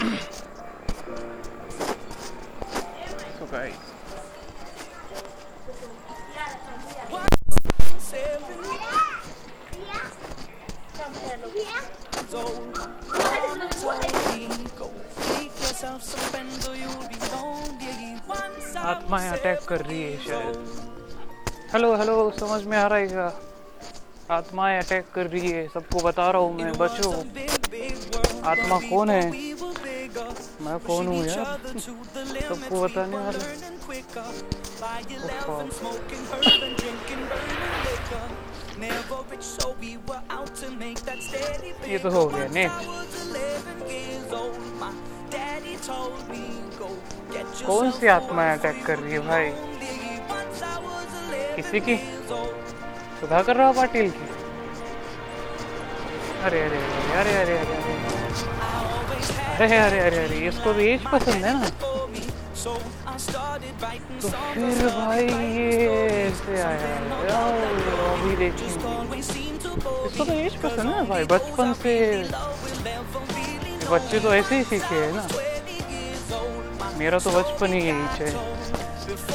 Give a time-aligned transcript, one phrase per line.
[0.00, 0.30] आत्माएँ
[19.30, 20.76] attack कर रही है शायद।
[21.72, 23.32] हेलो हेलो समझ में आ रहा है क्या?
[24.30, 27.24] आत्माएँ अटैक कर रही है, सबको बता रहा हूँ मैं, बचो।
[28.48, 29.49] आत्मा कौन है?
[30.60, 31.44] मैं कौन हूँ यार?
[32.48, 33.38] सबको बताने वाला।
[41.88, 42.68] ये तो हो गया ने।
[47.66, 49.50] कौन सी आत्माएँ अटैक कर रही है भाई?
[51.56, 51.96] किसी की?
[53.20, 54.28] सुधा कर रहा हूँ पाटिल की?
[56.42, 58.89] अरे अरे अरे अरे अरे अरे, अरे, अरे, अरे।
[59.60, 61.66] अरे अरे अरे अरे इसको भी एज पसंद है ना?
[64.22, 65.66] तो फिर भाई ये
[66.20, 66.94] ऐसे आया
[68.12, 71.94] अभी देखेंगे। इसको तो एज पसंद है भाई, बचपन से।
[73.90, 75.26] बच्चे तो ऐसे ही सीखे है ना।
[76.98, 78.32] मेरा तो बचपन ही यही है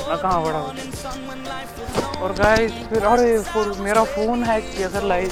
[0.07, 0.59] मैं कहाँ बड़ा
[2.21, 5.29] और गाइस फिर, अरे, फिर मेरा फ़ोन हैक किया सर लाइव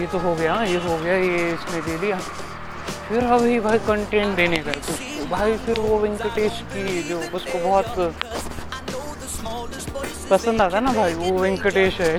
[0.00, 2.18] ये तो हो गया, ये हो गया, ये इसने दे दिया।
[3.08, 8.14] फिर अभी भाई कंटेंट देने का कुछ। भाई फिर वो वेंकटेश की जो उसको बहुत
[10.30, 12.16] पसंद आता ना भाई, वो वेंकटेश है।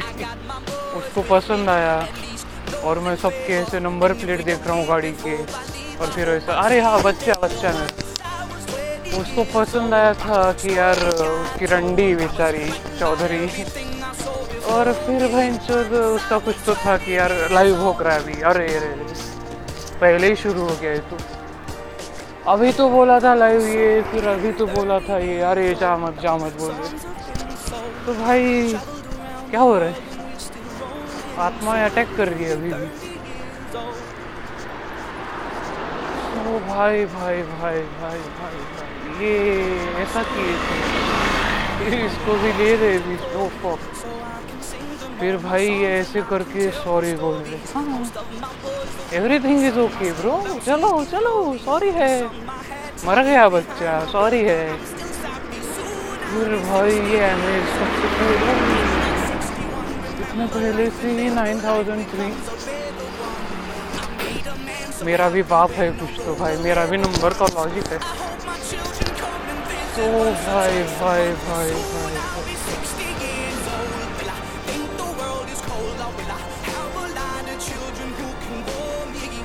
[0.97, 1.95] उसको पसंद आया
[2.83, 6.79] और मैं सबके ऐसे नंबर प्लेट देख रहा हूँ गाड़ी के। और फिर ऐसा, अरे
[6.81, 7.87] हाँ बच्चा बच्चा मैं
[9.19, 13.47] उसको पसंद आया था कि यार, उसकी रंडी बेचारी चौधरी।
[14.69, 18.67] और फिर भाई उसका कुछ तो था कि यार लाइव हो रहा है अभी। अरे
[18.75, 19.28] अरे।
[20.01, 21.17] पहले ही शुरू हो गया है तो।
[22.51, 26.21] अभी तो बोला था लाइव ये, फिर अभी तो बोला था ये, अरे जा मत
[26.21, 26.97] जा मत बोल। रहे
[28.05, 28.73] तो भाई,
[29.51, 29.95] क्या हो रहा है?
[31.37, 32.87] आत्मा अटैक कर रही है अभी भी।
[36.49, 39.33] ओ भाई भाई भाई भाई भाई भाई, ये
[40.03, 41.07] ऐसा किए थे।
[42.05, 43.79] इसको भी ले रहे भी नो फक
[45.19, 47.57] फिर भाई ऐसे करके सॉरी बोल रहे
[49.17, 50.35] एवरीथिंग इज़ ओके ब्रो
[50.65, 51.33] चलो चलो
[51.65, 52.13] सॉरी है।
[53.05, 54.63] मर गया बच्चा सॉरी है।
[56.29, 57.27] फिर भाई ये
[60.21, 62.27] इतने पहले से ही नाइन थाउज़ेंड थ्री
[65.05, 67.99] मेरा भी बाप है कुछ तो भाई मेरा भी नंबर का लॉजिक है।
[69.95, 72.08] तो भाई भाई भाई भाई भाई,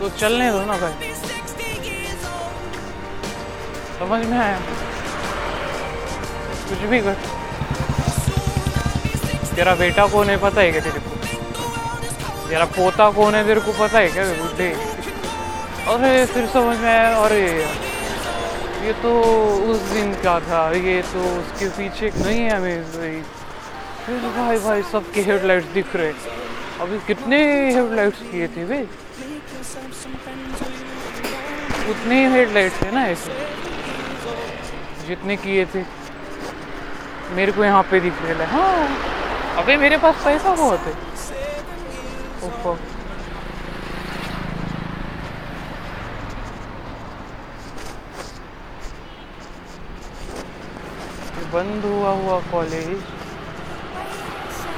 [0.04, 1.12] तो चलने दो ना भाई।
[3.98, 4.58] समझ में आया?
[6.68, 7.12] कुछ भी कर।
[9.56, 11.16] तेरा बेटा कौन है पता है क्या तेरे को?
[12.50, 14.24] तेरा पोता कौन है तेरे को पता है क्या?
[14.24, 14.72] बुढ़े।
[15.86, 17.66] अरे, फिर समझ में आया, अरे।
[18.86, 19.22] ये तो
[19.70, 22.82] उस दिन का था, ये तो उसके पीछे नहीं है हमें
[24.06, 26.12] फिर भाई भाई सबके हेडलाइट्स दिख रहे
[26.80, 29.03] अभी कितने हेडलाइट्स किए थे वे?
[31.90, 33.32] उतने ही हेडलाइट्स थे ना ऐसे।
[35.06, 35.82] जितने किए थे।
[37.36, 40.92] मेरे को यहाँ पे दिख रहे हाँ अबे मेरे पास पैसा बहुत है।
[51.54, 52.88] बंद हुआ हुआ कॉलेज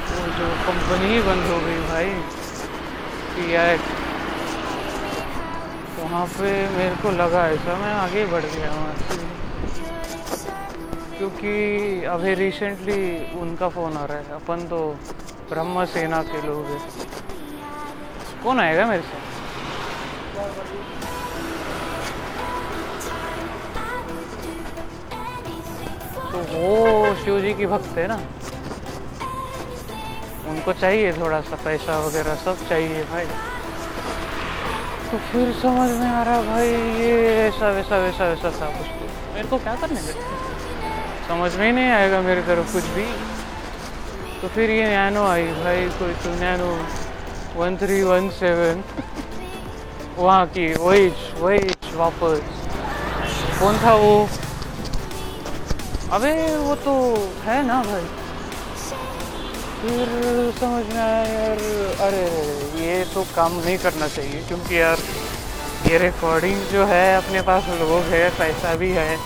[0.09, 2.11] वो जो कंपनी ही बंद हो गई भाई।
[3.37, 3.77] पी आई
[6.07, 9.17] वहाँ पे मेरे को लगा ऐसा, मैं आगे बढ़ गया वहाँ से।
[11.19, 13.01] क्योंकि अभी रिसेंटली
[13.41, 14.79] उनका फ़ोन आ रहा है, अपन तो
[15.51, 16.81] ब्रह्म सेना के लोग हैं।
[18.45, 19.25] कौन आएगा मेरे साथ?
[26.33, 28.21] तो वो शिव जी की भक्त है ना?
[30.49, 33.27] उनको चाहिए थोड़ा सा पैसा वगैरह, सब चाहिए भाई।
[35.11, 36.69] तो फिर समझ में आ रहा भाई
[37.01, 37.11] ये
[37.41, 39.05] ऐसा वैसा वैसा वैसा था कुछ तो।
[39.35, 40.21] मेरे को क्या करने देते
[41.29, 43.05] समझ में ही नहीं आएगा मेरे तरफ़ कुछ भी।
[44.41, 46.73] तो फिर ये नैनो आई भाई कोई तो Nano
[47.57, 48.83] one three one seven
[50.17, 51.59] वहाँ की वही वही
[51.95, 52.41] वापस।
[53.61, 54.15] कौन था वो?
[56.13, 56.95] अबे वो तो
[57.45, 58.07] है ना भाई।
[59.81, 60.09] फिर
[60.61, 61.59] समझ में आया यार
[62.07, 62.23] अरे
[62.83, 64.96] ये तो काम नहीं करना चाहिए क्योंकि यार
[65.87, 69.17] ये रिकॉर्डिंग जो है, अपने पास लोग है, पैसा भी है।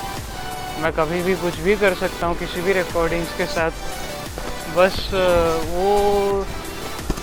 [0.83, 3.71] मैं कभी भी कुछ भी कर सकता हूँ, किसी भी रिकॉर्डिंग्स के साथ।
[4.77, 4.99] बस
[5.67, 5.87] वो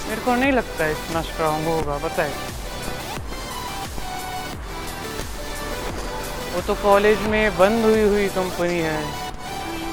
[0.08, 2.46] मेरे को नहीं लगता इतना स्ट्रांग होगा, पता है।
[6.54, 9.00] वो तो कॉलेज में बंद हुई हुई कंपनी है।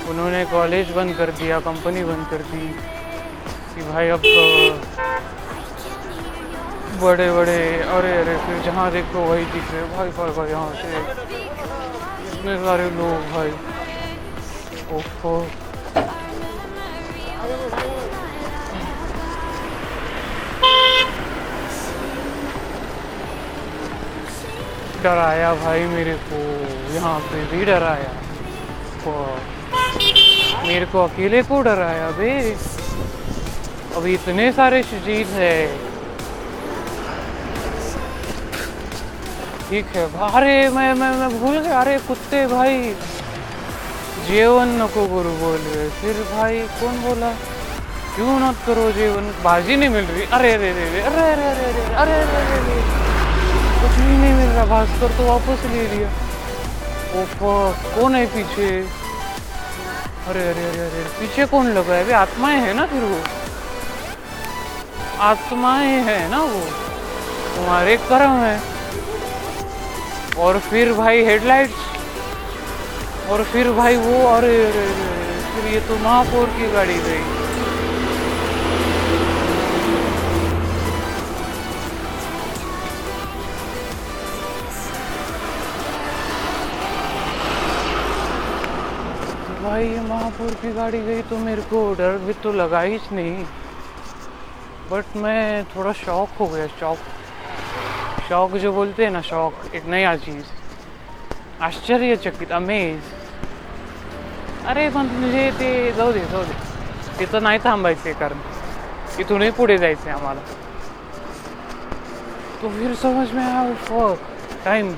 [0.08, 2.66] उन्होंने कॉलेज बंद कर दिया कंपनी बंद कर दी।
[3.74, 4.20] कि भाई अब
[7.00, 10.98] बड़े बड़े अरे अरे फिर जहाँ देखो वही दिख रहे भाई भाई भाई, यहाँ से
[12.32, 13.50] इतने सारे लोग, भाई।
[14.96, 15.46] ओफो।
[25.02, 26.42] डराया भाई मेरे को,
[26.94, 28.12] यहाँ पे भी डराया।
[30.66, 32.30] मेरे को अकेले को डराया बे।
[33.96, 35.83] अभी इतने सारे चीज़ है।
[39.74, 42.74] ठीक है अरे मैं मैं मैं भूल गया अरे कुत्ते भाई
[44.26, 47.30] जेवन नको गुरु बोल रहे फिर भाई कौन बोला
[48.14, 51.82] क्यों न करो जीवन बाजी नहीं मिल रही अरे अरे अरे अरे अरे अरे अरे
[51.94, 52.76] अरे अरे अरे
[53.80, 56.10] कुछ भी नहीं मिल रहा भास्कर तो वापस ले लिया
[57.22, 57.54] ओफो
[57.88, 58.68] कौन है पीछे
[60.28, 63.18] अरे अरे अरे अरे पीछे कौन लगा है अभी आत्माएँ है ना फिर वो
[65.30, 66.62] आत्माएँ है ना वो
[67.56, 68.73] तुम्हारे कर्म है
[70.38, 71.70] और फिर भाई हेडलाइट
[73.30, 74.56] और फिर भाई वो, अरे
[75.52, 77.22] फिर ये तो महापौर की गाड़ी गई।
[89.62, 93.44] भाई ये महापौर की गाड़ी गई तो मेरे को डर भी तो लगा ही नहीं।
[94.90, 96.98] बट मैं थोड़ा शौक हो गया शौक
[98.28, 100.44] शौक जो बोलते हैं ना, शौक एक नया चीज़।
[101.62, 103.00] आश्चर्यचकित अमेज
[104.66, 106.54] अरे पण म्हणजे ते, जाऊ दे जाऊ दे।
[107.18, 108.38] तिथं नाही थांबायचे कारण,
[109.20, 110.40] इथूनही पुढे जायचे आम्हाला।
[112.62, 114.18] तो फिर समझ में आया फक
[114.64, 114.94] टाइम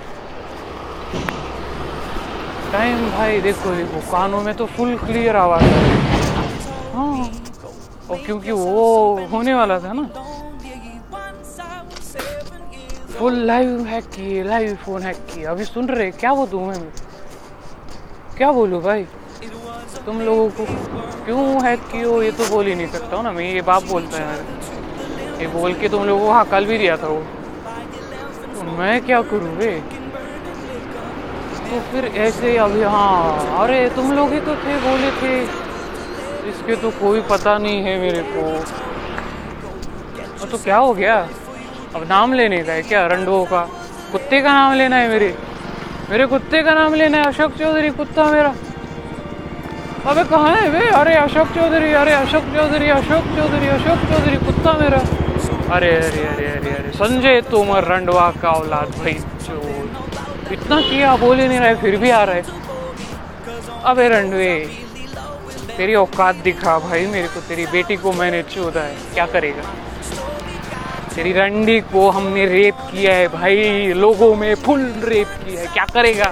[2.73, 5.65] टाइम भाई, देखो देखो, कानों में तो फुल क्लियर आवाज़
[6.95, 7.31] हाँ
[8.11, 10.03] और क्योंकि वो होने वाला था ना
[13.19, 16.81] फुल लाइव हैक किए लाइव फ़ोन हैक किए अभी सुन रहे क्या वो तुम्हें
[18.37, 19.05] क्या बोलूँ भाई?
[20.07, 20.65] तुम लोगों को
[21.25, 24.19] क्यों हैक किए ये तो बोल ही नहीं सकता हूँ ना मैं, ये बाप बोलता
[24.19, 24.37] है।
[25.41, 27.21] ये बोल के तुम लोगों को हाँ कल भी दिया था वो।
[28.57, 29.71] तो मैं क्या करूँ वे
[31.71, 35.43] तो फिर ऐसे अभी हाँ। अरे, तुम लोग ही तो थे, बोले थे।
[36.51, 38.43] इसके तो कोई पता नहीं है मेरे को।
[40.47, 41.17] तो क्या हो गया?
[41.97, 43.07] अब नाम लेने का है क्या?
[43.07, 43.61] रंडो का।
[44.13, 45.29] कुत्ते का नाम लेना है मेरे।
[46.11, 48.53] मेरे कुत्ते का नाम लेना है अशोक चौधरी, कुत्ता मेरा।
[50.07, 50.89] अबे कहाँ है वे?
[50.91, 54.99] अरे अशोक चौधरी, अरे अशोक चौधरी अशोक चौधरी अशोक चौधरी, कुत्ता मेरा।
[55.75, 59.17] अरे अरे अरे अरे अरे, संजय तोमर रंडवा का औलाद भाई
[60.53, 64.55] इतना किया, बोल ही नहीं रहा, फिर भी आ रहा। अबे रंडवे
[65.77, 69.63] तेरी औकात दिखा भाई, मेरे को तेरी बेटी को मैंने चोदा है। क्या करेगा?
[71.17, 75.85] तेरी रंडी को हमने रेप किया है भाई, लोगों में फुल रेप किया है। क्या
[75.85, 76.29] करेगा?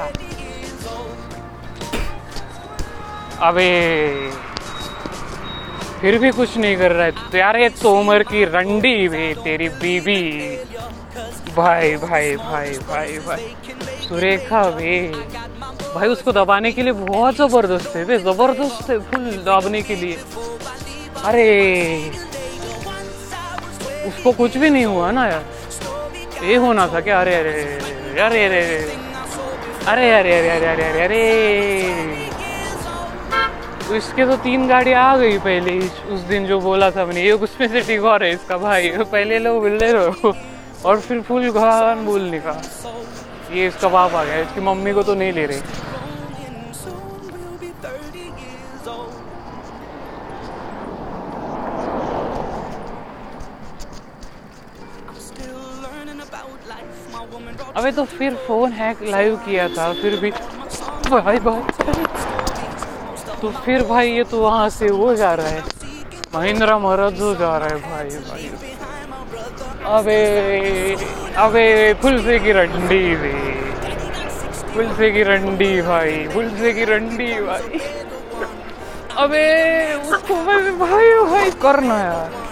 [3.41, 3.71] अबे,
[6.01, 9.69] फिर भी कुछ नहीं कर रहा है। तो यार, ये तोमर की रंडी वे तेरी
[9.69, 10.23] बीबी।
[11.57, 13.55] भाई भाई भाई भाई भाई।
[14.03, 14.97] सुरेखा वे
[15.95, 20.17] भाई, उसको दबाने के लिए बहुत ज़बरदस्त है। वे ज़बरदस्त है, फुल दबाने के लिए।
[21.25, 21.49] अरे
[24.07, 27.53] उसको कुछ भी नहीं हुआ ना यार ये होना था क्या अरे अरे
[28.21, 28.63] अरे अरे
[29.87, 32.25] अरे अरे अरे अरे अरे अरे अरे
[33.87, 37.23] तो इसके तो तीन गाड़ियाँ आ गई पहले ही उस दिन जो बोला था मैंने
[37.23, 40.35] ये उसमें से ठीक और है इसका भाई पहले लोग मिल रहे हो
[40.85, 42.61] और फिर फुल भगवान बोलने का
[43.53, 45.59] ये इसका बाप आ गया इसकी मम्मी को तो नहीं ले रहे
[57.77, 60.31] अबे तो फिर फ़ोन हैक लाइव किया था, फिर भी।
[61.11, 61.61] भाई भाई।
[63.43, 65.61] तो फिर भाई ये तो वहाँ से वो जा रहा है।
[66.35, 68.51] महिंद्रा महाराज जो जा रहा है, भाई भाई।
[69.85, 70.95] अबे
[71.37, 73.33] अबे, फुलसे की रंडी वे।
[74.75, 77.79] फुलसे की रंडी, भाई, फुलसे की रंडी, भाई।
[79.17, 79.47] अबे,
[79.95, 82.44] उसको भाई भाई भाई, करना यार।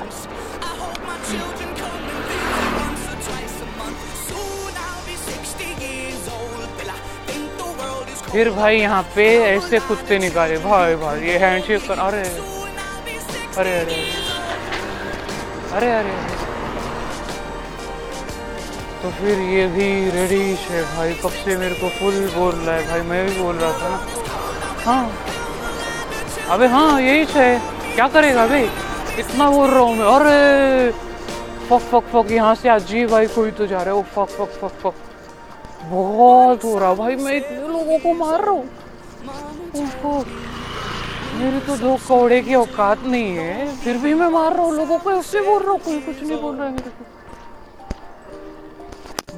[8.32, 12.22] फिर भाई यहाँ पे ऐसे कुत्ते निकाले। भाई भाई, ये हैंडशेक कर अरे
[13.58, 13.96] अरे अरे
[15.72, 16.14] अरे अरे
[19.02, 22.86] तो फिर ये भी रेडी है भाई। कब से मेरे को फुल बोल रहा है
[22.88, 23.98] भाई। मैं भी बोल रहा था ना।
[24.84, 25.04] हाँ।
[26.54, 27.58] अबे हाँ यही है।
[27.94, 28.62] क्या करेगा अबे?
[29.20, 30.90] इतना बोल रहा हूँ मैं। अरे
[31.68, 34.60] फक फक फक यहाँ से जी भाई कोई तो जा रहा है। Oh fuck fuck
[34.60, 34.94] fuck fuck
[35.84, 38.64] बहुत हो रहा भाई मैं इतने लोगों को मार रहा हूँ
[41.34, 44.98] मेरी तो दो कौड़े की औकात नहीं है फिर भी मैं मार रहा हूँ लोगों
[44.98, 47.10] को ऐसे बोल रहा हूँ कोई कुछ नहीं बोल रहा है मेरे को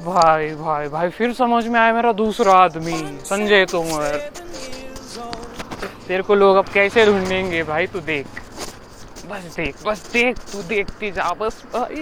[0.03, 4.17] भाई भाई भाई फिर समझ में आया मेरा दूसरा आदमी संजय तोमर
[6.07, 8.25] तेरे को लोग अब कैसे ढूंढेंगे भाई तू देख
[9.29, 12.01] बस देख बस देख तू देखती जा बस भाई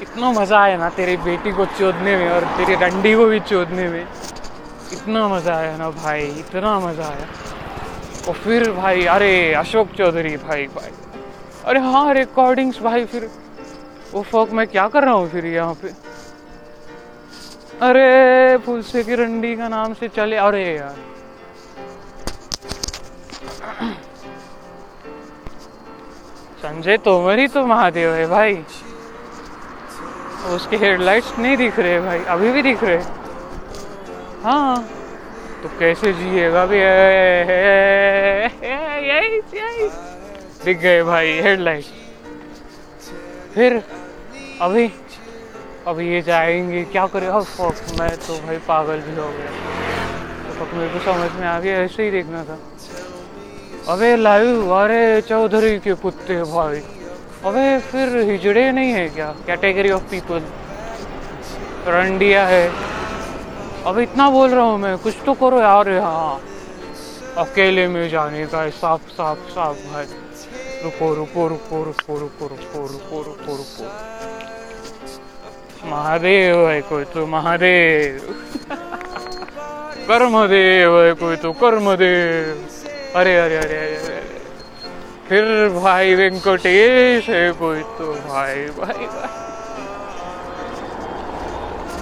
[0.00, 3.88] इतना मज़ा आया ना तेरी बेटी को चोदने में और तेरी डंडी को भी चोदने
[3.88, 4.06] में।
[4.92, 7.26] इतना मज़ा आया ना भाई, इतना मज़ा आया।
[8.28, 10.90] और फिर भाई, अरे अशोक चौधरी, भाई भाई।
[11.64, 13.30] अरे हाँ रिकॉर्डिंग्स भाई, फिर
[14.12, 15.88] वो फक मैं क्या कर रहा हूँ फिर यहाँ पे?
[17.80, 20.94] अरे, फुलसे की रंडी का नाम से चले, अरे यार।
[26.62, 28.54] संजय तोमर ही तो महादेव है भाई।
[30.46, 32.96] उसके हेडलाइट्स नहीं दिख रहे भाई, अभी भी दिख रहे।
[34.44, 34.76] हाँ।
[35.62, 36.78] तो कैसे जिएगा भी?
[40.64, 41.84] दिख गए भाई हेडलाइट
[43.54, 43.78] फिर
[44.60, 44.86] अभी
[45.86, 47.26] अभी ये जाएँगे। क्या करे?
[47.26, 49.50] अब फक मैं तो भाई पागल भी हो गया।
[50.58, 52.56] तो मेरे को समझ में आ गया, ऐसे ही देखना था।
[53.88, 56.80] अबे लाइव अरे चौधरी के कुत्ते भाई।
[57.44, 59.32] अबे फिर हिजड़े नहीं है क्या?
[59.46, 60.42] कैटेगरी ऑफ़ पीपल
[61.86, 62.68] रंडिया है।
[63.86, 66.40] अब इतना बोल रहा हूँ मैं, कुछ तो करो यार हाँ
[67.36, 70.04] अकेले में जाने का साफ़ साफ़ साफ़ भाई।
[70.84, 73.84] रुको रुको रुको रुको रुको रुको रुको रुको रुको।
[75.90, 78.34] महादेव है कोई तो महादेव।
[80.08, 82.66] कर्म देव है कोई तो कर्म देव
[83.14, 84.31] अरे अरे अरे अरे अरे।
[85.32, 89.28] फिर भाई वेंकटेश है कोई तो भाई भाई भाई।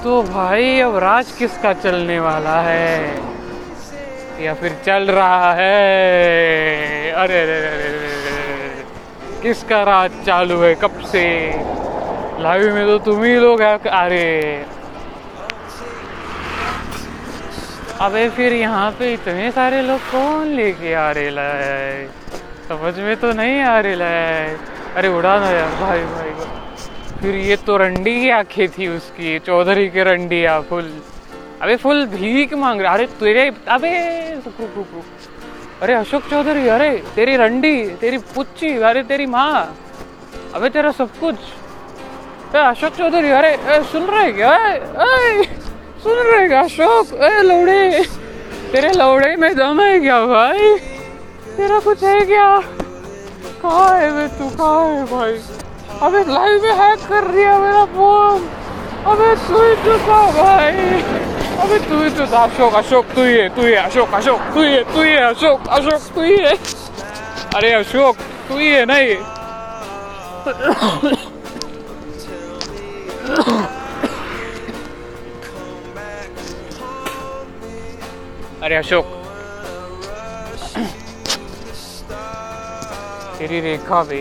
[0.05, 3.17] तो भाई, अब राज किसका चलने वाला है?
[4.45, 7.11] या फिर चल रहा है?
[7.11, 8.85] अरे अरे अरे
[9.43, 10.75] किसका राज चालू है?
[10.75, 11.53] कब से?
[12.39, 14.65] लाइव में तो तुम ही लोग अरे।
[18.01, 22.07] अबे फिर यहाँ पे इतने सारे लोग कौन लेके आ रहे लाए
[22.71, 24.57] समझ में तो नहीं आ रही है
[24.97, 26.31] अरे उड़ा ना यार भाई भाई।
[27.21, 30.91] फिर ये तो रंडी की आँखें थी उसकी चौधरी के रंडिया फुल।
[31.63, 33.91] अबे फुल भीख मांग रहा अरे तेरे अबे
[34.45, 39.51] रुक रुक रुक अरे अशोक चौधरी अरे तेरी रंडी तेरी पुच्ची अरे तेरी माँ।
[40.55, 44.55] अबे तेरा सब कुछ। अशोक चौधरी अरे ए, सुन रहे क्या?
[44.69, 45.45] ए, ए,
[46.03, 47.15] सुन रहे क्या अशोक?
[47.15, 48.05] ए लौड़े।
[48.73, 50.75] तेरे लौड़े में दम है क्या भाई?
[51.61, 52.45] तेरा कुछ है क्या?
[53.63, 54.49] कहा है वे तू?
[54.49, 55.33] कहा है भाई?
[56.03, 58.47] अबे लाइव में हैक कर दिया मेरा फ़ोन
[59.07, 61.03] अबे तू ही तो था भाई।
[61.59, 64.63] अबे तू ही तो था अशोक अशोक, तू ही है, तू ही, अशोक अशोक, तू
[64.63, 66.57] ही है, तू ही है, अशोक अशोक, तू ही है।
[67.55, 68.17] अरे अशोक,
[68.49, 69.15] तू ही है ना ये?
[78.63, 79.20] अरे अशोक
[83.41, 84.21] तेरी रेखा भी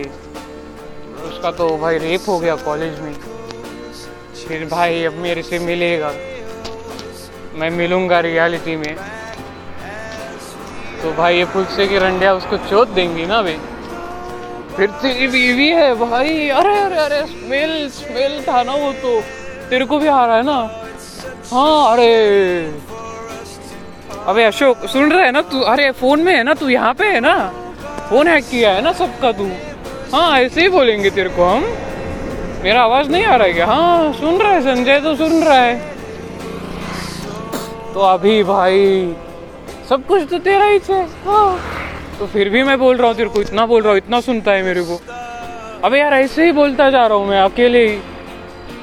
[1.28, 3.12] उसका तो भाई रेप हो गया कॉलेज में।
[4.48, 6.10] फिर भाई अब मेरे से मिलेगा।
[7.54, 8.94] मैं मिलूँगा रियलिटी में।
[11.02, 13.58] तो भाई ये पुलसे की रंडिया उसको चोट देंगी ना भाई।
[14.76, 19.20] फिर तेरी बीवी है भाई। अरे अरे अरे स्मेल स्मेल था ना वो तो।
[19.70, 20.58] तेरे को भी आ रहा है ना?
[21.52, 22.12] हाँ अरे।
[24.26, 25.60] अबे अशोक, सुन रहा है ना तू?
[25.60, 26.68] अरे फ़ोन में है ना तू?
[26.68, 27.59] यहाँ पे है ना?
[28.10, 29.44] फ़ोन हैक किया है ना सबका तू
[30.12, 31.64] हाँ ऐसे ही बोलेंगे तेरे को हम।
[32.62, 33.66] मेरा आवाज़ नहीं आ रहा है क्या?
[33.66, 35.74] हाँ सुन रहा है संजय तो सुन रहा है।
[37.94, 39.14] तो अभी भाई,
[39.88, 41.58] सब कुछ तो तेरा ही है हाँ
[42.18, 44.52] तो फिर भी मैं बोल रहा हूँ तेरे को, इतना बोल रहा हूँ, इतना सुनता
[44.52, 45.00] है मेरे को।
[45.84, 47.96] अबे यार, ऐसे ही बोलता जा रहा हूँ मैं अकेले ही।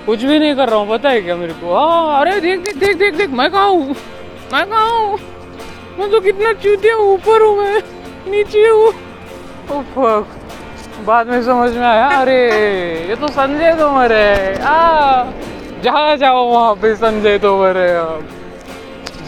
[0.05, 1.75] कुछ भी नहीं कर रहा हूँ, पता है क्या मेरे को?
[1.75, 3.95] हाँ अरे देख देख देख देख देख, मैं कहा हूँ?
[4.53, 5.17] मैं कहा हूँ?
[5.99, 7.81] मैं तो कितना चूतिया ऊपर हूँ, मैं
[8.31, 8.91] नीचे हूँ।
[11.05, 12.49] बाद में समझ में आया, अरे,
[13.09, 14.53] ये तो संजय तोमर है।
[15.83, 18.23] जहाँ जाओ वहाँ पे संजय तोमर है अब।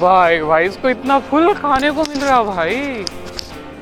[0.02, 3.06] भाई भाई, इसको इतना फुल खाने को मिल रहा भाई।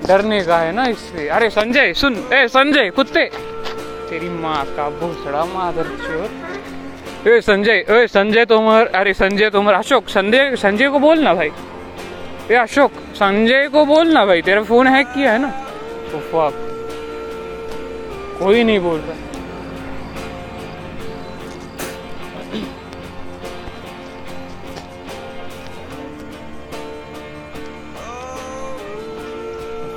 [0.07, 3.29] डरने का है ना इससे। अरे, संजय, सुन। ए, संजय, कुत्ते।
[4.09, 6.29] तेरी माँ का भूसड़ा मादर चोर।
[7.33, 11.49] ए, संजय ए, संजय तोमर। अरे, संजय तोमर। अशोक, संजय संजय को बोलना भाई।
[12.51, 15.51] ए, अशोक, संजय को बोलना भाई। तेरा फ़ोन हैक किया है ना?
[16.11, 16.19] तो
[18.39, 19.15] कोई नहीं बोल रहा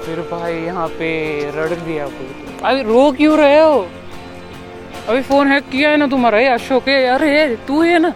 [0.05, 1.11] फिर भाई यहाँ पे
[1.55, 2.29] रड़ दिया कोई
[2.65, 3.81] अभी रो क्यों रहे हो?
[5.09, 8.13] अभी फ़ोन हैक किया है ना तुम्हारा, ये अशोक है। अरे तू है ना।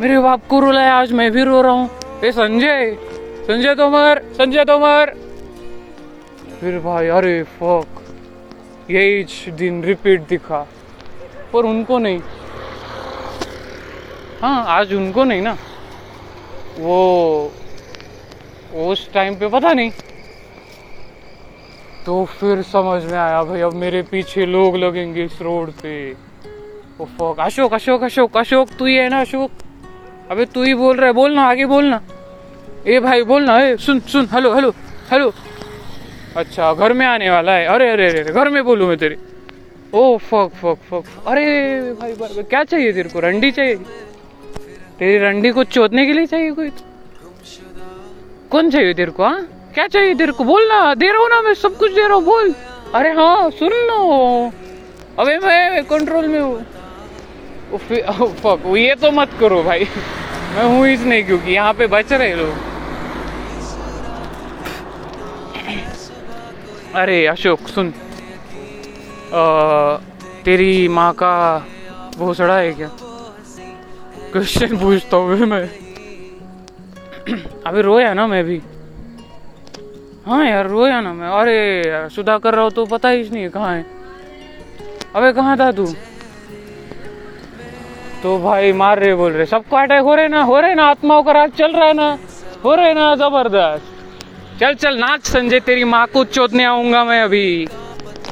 [0.00, 1.88] मेरे बाप को रुलाया, आज मैं भी रो रहा हूँ।
[2.24, 2.96] संजय
[3.46, 5.12] संजय तोमर संजय तोमर।
[6.64, 7.84] फिर भाई, अरे फक
[8.90, 10.64] यही दिन रिपीट दिखा।
[11.52, 12.18] पर उनको नहीं।
[14.42, 15.54] हाँ आज उनको नहीं ना।
[16.78, 17.52] वो,
[18.74, 19.90] उस टाइम पे पता नहीं।
[22.06, 26.12] तो फिर समझ में आया, भाई, अब मेरे पीछे लोग लगेंगे इस रोड पे।
[27.00, 29.50] ओ फक अशोक अशोक अशोक अशोक, तू ही है ना, अशोक?
[30.30, 31.98] अबे, तू ही बोल रहा है, बोलना, आगे बोलना।
[32.86, 34.70] ए भाई, बोलना, ए, सुन सुन हेलो हेलो
[35.12, 35.30] हेलो
[36.36, 39.16] अच्छा घर में आने वाला है। अरे अरे अरे घर में बोलूँ मैं तेरे।
[39.94, 41.44] ओ फक फक फक अरे
[41.92, 43.20] भाई, भाई, भाई क्या चाहिए तेरे को?
[43.20, 43.76] रंडी चाहिए?
[44.98, 46.70] तेरी रंडी को चोतने के लिए चाहिए कोई?
[48.50, 49.40] कौन चाहिए तेरे को हाँ?
[49.74, 50.44] क्या चाहिए तेरे को?
[50.44, 52.54] बोलना दे रहा हूँ ना मैं सब कुछ दे रहा हूँ बोल।
[52.94, 54.50] अरे हाँ सुन लो।
[55.18, 56.62] अबे मैं कंट्रोल में हूँ।
[58.42, 59.84] फक ये तो मत करो भाई।
[60.54, 62.73] मैं हूँ नहीं क्योंकि यहाँ पे बच रहे लोग।
[66.94, 67.88] अरे अशोक सुन।
[69.34, 69.96] आ,
[70.44, 71.34] तेरी माँ का
[72.18, 72.88] भोसड़ा है क्या?
[74.32, 75.68] क्वेश्चन पूछता हूँ मैं।
[77.66, 78.60] अभी रोया ना मैं भी।
[80.26, 81.56] हाँ यार रोया ना मैं। अरे
[81.88, 83.84] यार सुधा कर रहा हूँ तो पता ही नहीं कहाँ है।
[85.14, 85.86] अबे कहाँ था तू?
[88.22, 91.22] तो भाई मार रहे बोल रहे। सबको अटैक हो रहे ना हो रहे ना आत्माओं
[91.22, 92.18] का राज चल रहा है ना।
[92.64, 93.93] हो रहे ना ज़बरदस्त।
[94.60, 97.66] चल चल, नाच संजय, तेरी माँ को चोदने आऊँगा मैं अभी।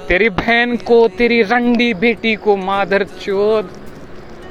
[0.08, 3.70] तेरी बहन को, तेरी रंडी बेटी को माधर चोद।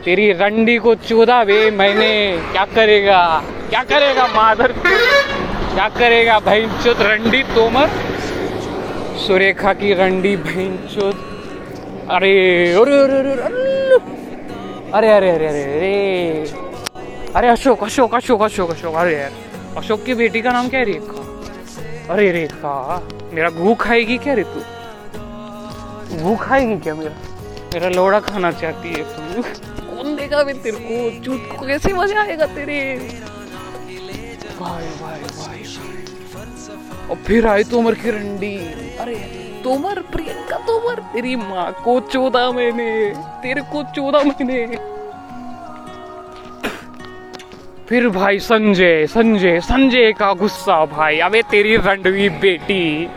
[0.05, 2.11] तेरी रंडी को चोदा वे मैंने।
[2.51, 3.21] क्या करेगा?
[3.69, 7.01] क्या करेगा माधर क्या करेगा बहन चोद?
[7.01, 7.87] रंडी तोमर
[9.17, 11.15] सुरेखा की रंडी बहन चोद।
[12.11, 12.35] अरे
[12.73, 13.31] अरे अरे अरे
[14.91, 16.43] अरे अरे अरे अरे अरे
[17.33, 19.31] अरे। अशोक अशोक अशोक अशोक अशोक, अरे यार
[19.77, 21.20] अशोक की बेटी का नाम क्या है रेखा
[22.09, 22.73] अरे रेखा
[23.33, 24.61] मेरा घू खाएगी क्या रे तू?
[26.17, 27.11] घू खाएगी क्या मेरा?
[27.73, 31.23] मेरा लोड़ा खाना चाहती है तू। कौन देगा भी तेरे को?
[31.25, 32.79] चूत को कैसे मज़ा आएगा तेरे?
[34.59, 35.63] भाई भाई भाई।
[37.09, 38.55] और फिर आई तोमर की रंडी।
[38.99, 39.15] अरे
[39.63, 42.89] तोमर प्रियंका तोमर तेरी माँ को चौदह महीने
[43.43, 44.65] तेरे को चौदह महीने
[47.91, 53.07] फिर भाई संजय संजय संजय का गुस्सा भाई। अबे तेरी रंडवी बेटी,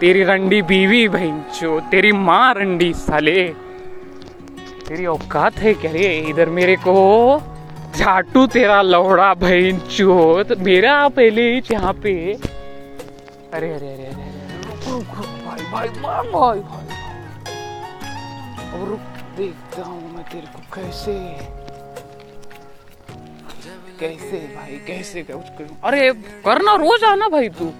[0.00, 3.44] तेरी रंडी बीवी बहनचो, तेरी माँ रंडी साले।
[4.88, 6.08] तेरी औकात है क्या रे?
[6.30, 6.96] इधर मेरे को
[7.94, 15.88] झाटू तेरा लौड़ा बहन चोत मेरा पहले यहाँ पे। अरे अरे अरे अरे भाई भाई
[15.88, 16.88] भाई भाई भाई।
[18.72, 19.06] और रुक,
[19.38, 21.14] देखता हूँ मैं तेरे को कैसे
[24.00, 26.12] कैसे भाई, कैसे कुछ अरे,
[26.44, 27.72] करना रोज आना भाई तू।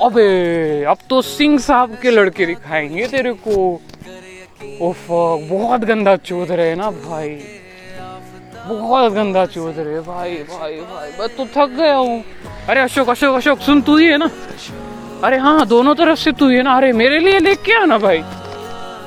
[0.00, 3.80] अबे, अब तो सिंह साहब के लड़के दिखाएँगे तेरे को।
[4.80, 5.06] ओफ
[5.50, 7.40] बहुत गंदा चोद रहे ना भाई।
[8.66, 12.24] बहुत गंदा चोद रहे भाई भाई भाई। मैं तो थक गया हूँ।
[12.68, 14.30] अरे, अशोक अशोक अशोक, सुन, तू ही है ना?
[15.24, 18.22] अरे हाँ दोनों तरफ़ से तू ही है ना। अरे, मेरे लिए लेके आना भाई।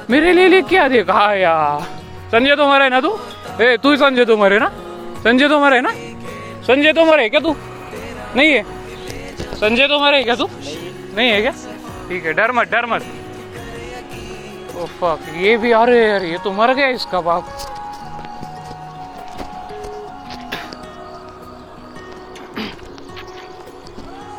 [0.09, 1.81] मेरे लिए लेके आ देख। यार
[2.31, 3.19] संजय तोमर है ना तू?
[3.61, 4.69] ए, तू ही संजय तोमर है ना?
[5.23, 6.10] संजय तोमर है ना?
[6.65, 7.53] संजय तोमर है क्या तू?
[8.35, 8.63] नहीं है?
[9.59, 10.47] संजय तोमर है क्या तू?
[11.15, 11.51] नहीं है क्या?
[12.09, 13.01] ठीक है, डर मत डर मत।
[14.99, 17.47] फक ये भी अरे यार, ये तो मर गया इसका बाप।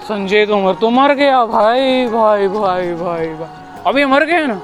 [0.08, 4.58] संजय तोमर तो मर गया, भाई भाई भाई भाई भाई। अभी मर गया ना?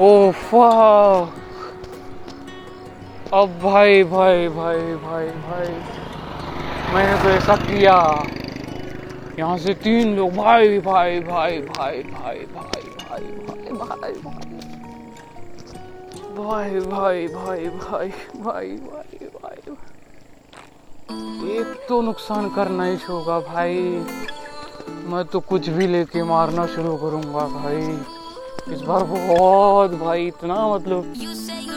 [0.00, 1.39] ओ फक
[3.30, 5.68] अब भाई भाई भाई भाई भाई
[6.94, 7.94] मैंने तो ऐसा किया
[9.38, 14.12] यहाँ से तीन लोग भाई भाई भाई भाई भाई भाई भाई भाई भाई
[16.34, 23.38] भाई भाई भाई भाई भाई भाई भाई भाई भाई एक तो नुकसान करना ही होगा
[23.46, 23.78] भाई
[25.06, 28.19] मैं तो कुछ भी लेके मारना शुरू करूँगा भाई
[28.72, 31.14] इस बार बहुत भाई इतना मतलब।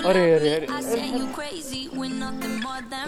[0.06, 0.68] अरे अरे अरे,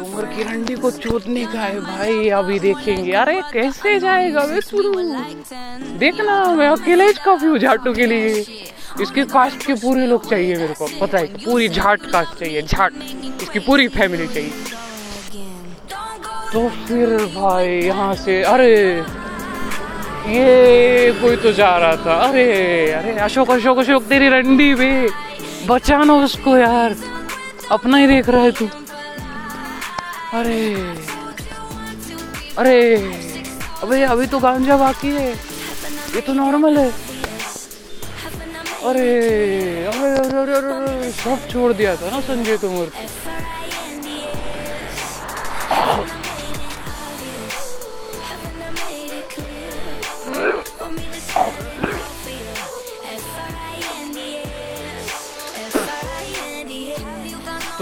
[0.01, 4.93] उम्र की रंडी को चोटने का है भाई अभी देखेंगे। अरे कैसे जाएगा वे शुरू
[5.99, 8.45] देखना मैं अकेले काफ़ी हूँ झाटू के लिए।
[9.01, 12.93] इसके कास्ट के पूरे लोग चाहिए मेरे को पता है पूरी झाट कास्ट चाहिए झाट।
[13.41, 14.51] इसकी पूरी फैमिली चाहिए।
[16.53, 19.03] तो फिर भाई यहाँ से अरे।
[20.27, 22.45] ये कोई तो जा रहा था। अरे
[22.91, 25.07] अरे, अशोक अशोक अशोक, तेरी रंडी बे
[25.67, 26.93] बचाना उसको यार।
[27.71, 28.65] अपना ही देख रहा है तू।
[30.33, 30.75] अरे
[32.57, 32.95] अरे,
[33.83, 35.31] अबे, अभी तो गांजा बाकी है।
[36.15, 36.89] ये तो नॉर्मल है।
[38.85, 39.09] अरे
[39.85, 42.87] अरे अरे अरे सब छोड़ दिया था ना संजय तोमर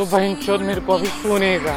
[0.04, 1.74] तो बहन चौथ मेरे को अभी सोने का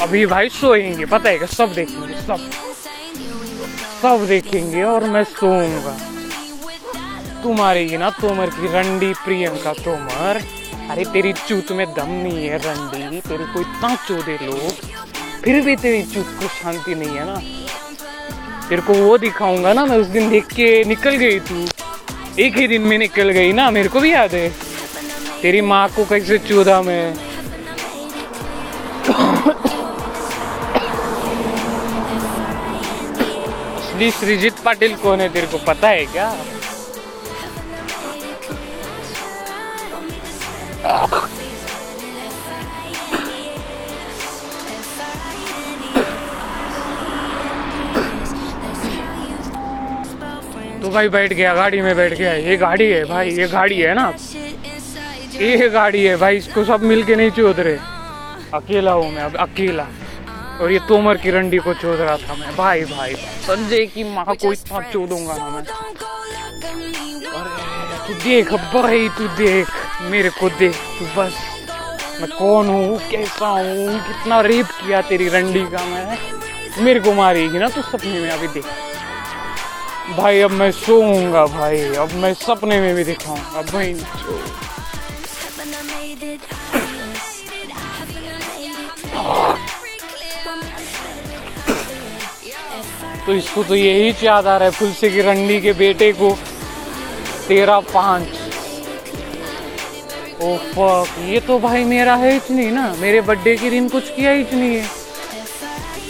[0.00, 2.50] अभी भाई सोएँगे, पता है सब देखेंगे, सब।
[4.02, 5.96] सब देखेंगे और मैं सोऊँगा।
[7.42, 10.42] तू मारेगी ना, तोमर की रंडी, प्रियंका तोमर।
[10.90, 14.93] अरे तेरी चूत में दम नहीं है, रंडी। तेरे को इतना चो दे लोग।
[15.44, 17.34] फिर भी तेरी चूत को शांति नहीं है ना?
[18.68, 21.66] तेरे को वो दिखाऊँगा ना, मैं उस दिन देख के निकल गई तू
[22.38, 24.48] एक ही दिन में निकल गई ना, मेरे को भी याद है।
[25.42, 27.12] तेरी माँ को कैसे चूदा मैं?
[33.76, 36.34] असली श्रीजीत पाटिल कौन है तेरे को पता है क्या?
[50.94, 54.12] भाई बैठ गया, गाड़ी में बैठ गया। ये गाड़ी है भाई, ये गाड़ी है ना।
[55.34, 57.76] ये गाड़ी है भाई, इसको सब मिल के नहीं चोद रहे
[58.54, 59.86] अकेला हूँ मैं अब, अकेला।
[60.60, 64.24] और ये तोमर की रंडी को चोद रहा था मैं। भाई भाई, संजय की माँ
[64.26, 65.64] को इतना चोदूँगा ना मैं।
[68.06, 69.68] तू देख भाई, तू देख।
[70.10, 71.42] मेरे को देख, तू बस।
[72.20, 76.18] मैं कौन हूँ, कैसा हूँ, कितना रेप किया तेरी रंडी का मैं।
[76.84, 78.64] मेरे को मारेगी ना तू सपने में, अभी देख।
[80.04, 83.94] भाई, अब मैं सोऊँगा भाई, अब मैं सपने में भी दिखाऊँगा भाई
[93.26, 96.30] तो इसको तो यही याद आ रहा है फुलसे की रंडी के बेटे को
[97.48, 98.26] तेरह पाँच।
[100.42, 104.30] ओ फक ये तो भाई मेरा है नहीं ना, मेरे बर्थडे के दिन कुछ किया
[104.30, 104.86] ही नहीं है।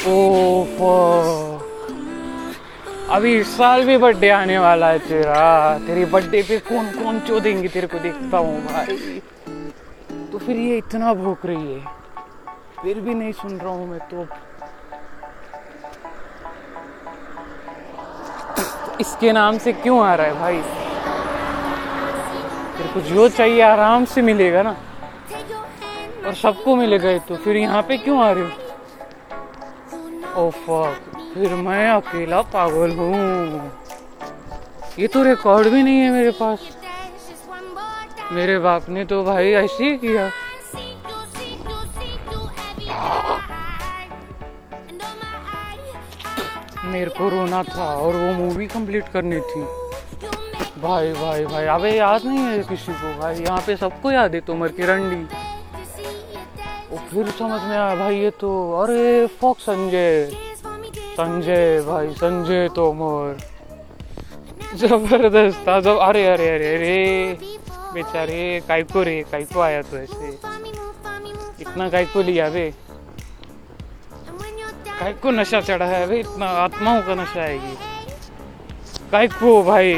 [0.06, 1.53] ओ फक
[3.10, 7.68] अभी इस साल भी बर्थडे आने वाला है तेरा। तेरे बर्थडे पे कौन कौन चोदेंगे
[7.68, 9.20] तेरे को देखता हूँ भाई।
[10.32, 11.80] तो फिर ये इतना भूख रही है।
[12.82, 14.26] फिर भी नहीं सुन रहा हूँ मैं तो।
[19.00, 20.60] इसके नाम से क्यों आ रहा है भाई?
[22.78, 24.74] तेरे को जो चाहिए आराम से मिलेगा ना।
[26.26, 28.50] और सबको मिलेगा तो। फिर यहाँ पे क्यों आ रहे हो?
[30.36, 33.70] ओ फक फिर मैं अकेला पागल हूँ।
[34.98, 36.58] ये तो रिकॉर्ड भी नहीं है मेरे पास।
[38.32, 40.28] मेरे बाप ने तो भाई ऐसे ही किया।
[46.84, 49.62] मेरे को रोना था और वो मूवी कंप्लीट करनी थी।
[50.80, 53.18] भाई भाई भाई, अबे याद नहीं है किसी को?
[53.20, 55.24] भाई, यहाँ पे सबको याद है, तोमर की रंडी।
[57.10, 58.50] फिर समझ में आया, भाई, ये तो
[58.82, 60.43] अरे फॉक संजय
[61.14, 63.36] संजय भाई, संजय तोमर
[64.76, 67.36] ज़बरदस्त जब अरे अरे अरे अरे।
[67.94, 70.30] बेचारे काइको रे काइको आया तो ऐसे।
[71.60, 72.66] इतना काइको लिया बे।
[74.98, 77.74] काइको नशा चढ़ा है बे, इतना आत्माओं का नशा आएगी
[79.12, 79.94] काइको भाई।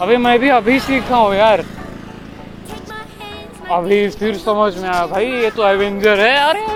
[0.00, 1.64] अबे, मैं भी अभी सीखा हूँ यार।
[3.70, 6.66] अभी फिर समझ में आया भाई, ये तो एवेंजर है, अरे।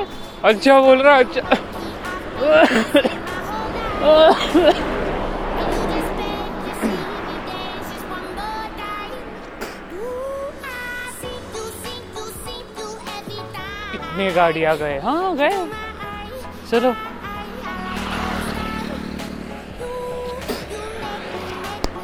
[0.44, 1.64] अच्छा बोल रहा अच्छा।
[13.94, 15.51] इतने गाड़ी आ गए। हाँ गए।
[16.70, 16.92] चलो।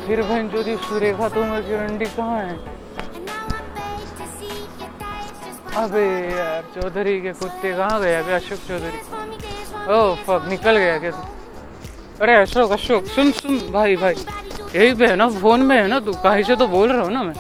[0.07, 2.57] फिर बहन जो सुरेखा, तुम की रंडी कहाँ है?
[5.77, 6.05] अबे
[6.37, 8.15] यार, चौधरी के कुत्ते कहाँ गए?
[8.15, 9.52] अबे अशोक चौधरी।
[9.89, 11.19] ओ फक निकल गया कैसे
[12.21, 14.15] अरे, अशोक अशोक, सुन सुन, भाई भाई।
[14.75, 16.13] यही पे है ना फ़ोन में है ना तू?
[16.13, 17.35] कहीं से तो बोल रहा हूँ ना मैं।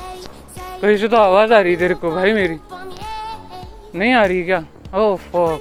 [0.83, 2.57] कहीं से तो आवाज़ आ रही तेरे को, भाई, मेरी।
[3.95, 4.61] नहीं आ रही क्या?
[4.95, 5.59] ओ फक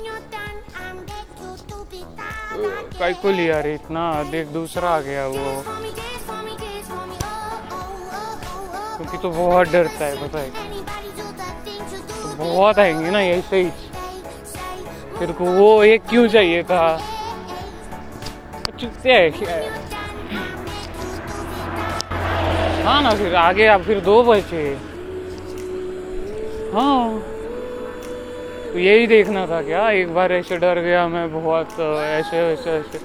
[2.99, 4.23] काय को लिया रे इतना?
[4.23, 5.63] देख, दूसरा आ गया वो।
[8.97, 10.49] क्योंकि तो बहुत डरता है, पता है।
[12.21, 13.69] तो बहुत आएँगे ना ऐसे ही।
[15.21, 16.97] तेरे को वो एक क्यों चाहिए था?
[18.79, 19.55] चुपते है क्या
[22.85, 24.63] हाँ ना, फिर आगे अब फिर दो बचे।
[26.73, 27.19] हाँ।
[28.73, 29.89] तो यही देखना था क्या?
[29.91, 32.97] एक बार ऐसे डर गया मैं बहुत, ऐसे ऐसे ऐसे।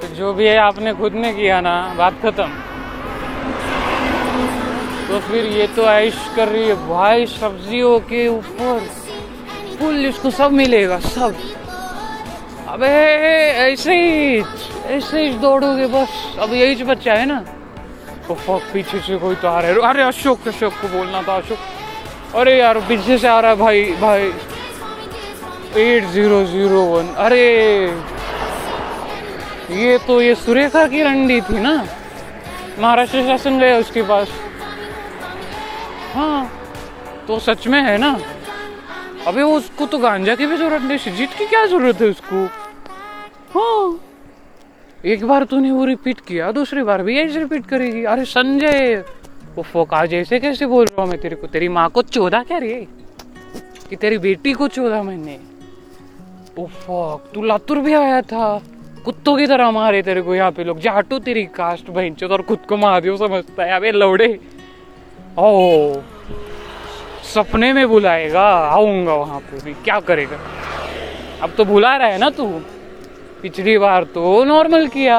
[0.00, 2.65] तो जो भी है आपने खुद ने किया ना, बात खत्म।
[5.08, 8.78] तो फिर ये तो ऐश कर रही है। भाई, सब्जियों के ऊपर
[9.78, 11.34] फुल इसको सब मिलेगा, सब।
[12.68, 12.86] अबे,
[13.72, 14.42] ऐसे ही
[14.86, 17.40] ऐसे ही दौड़ोगे बस। अब यही बच्चा है ना।
[18.28, 21.36] तो फक पीछे से कोई तो आ रहा है। अरे, अशोक अशोक को बोलना था,
[21.36, 21.58] अशोक।
[22.34, 24.30] अरे यार पीछे से आ रहा है भाई भाई।
[25.76, 27.14] Eight zero zero one.
[27.16, 27.86] अरे,
[29.70, 31.84] ये तो ये सुरेखा की रंडी थी ना।
[32.78, 34.28] महाराष्ट्र शासन गया उसके पास।
[36.16, 36.50] हाँ
[37.28, 38.18] तो सच में है ना?
[39.26, 42.44] अबे वो उसको तो गांजा की भी ज़रूरत नहीं, शिजीत की क्या ज़रूरत है उसको?
[43.54, 44.00] हाँ।
[45.04, 49.04] एक बार तूने वो रिपीट किया, दूसरी बार भी ऐसे रिपीट करेगी। अरे संजय,
[49.56, 51.46] वो फोक आज ऐसे कैसे बोल रहा हूँ मैं तेरे को?
[51.46, 52.86] तेरी माँ को चौदह क्या रे?
[53.90, 55.38] कि तेरी बेटी को चौदह महीने
[56.56, 58.58] तू लातूर भी आया था।
[59.04, 62.58] कुत्तों की तरह मारे तेरे को यहाँ पे लोग। जाटो तेरी कास्ट बहन और खुद
[62.68, 63.72] को महादेव समझता है?
[63.72, 64.38] अबे लौड़े।
[65.38, 66.02] ओ
[67.24, 70.38] सपने में बुलाएगा, आऊँगा वहाँ पे भी, क्या करेगा?
[71.42, 72.46] अब तो बुला रहा है ना तू?
[73.42, 75.18] पिछली बार तो नॉर्मल किया,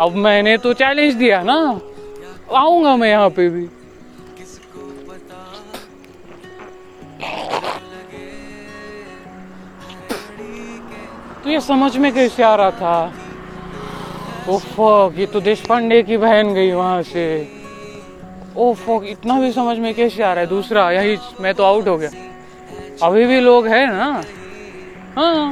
[0.00, 1.58] अब मैंने तो चैलेंज दिया ना।
[2.54, 3.66] आऊँगा मैं यहाँ पे भी।
[11.44, 13.12] तो ये समझ में कैसे आ रहा था?
[14.48, 17.55] ओ फक ये तो देश पांडे की बहन गई वहाँ से।
[18.56, 20.46] ओ फक इतना भी समझ में कैसे आ रहा है?
[20.46, 22.10] दूसरा, यही, मैं तो आउट हो गया।
[23.02, 24.20] अभी भी लोग है ना?
[25.16, 25.50] हाँ।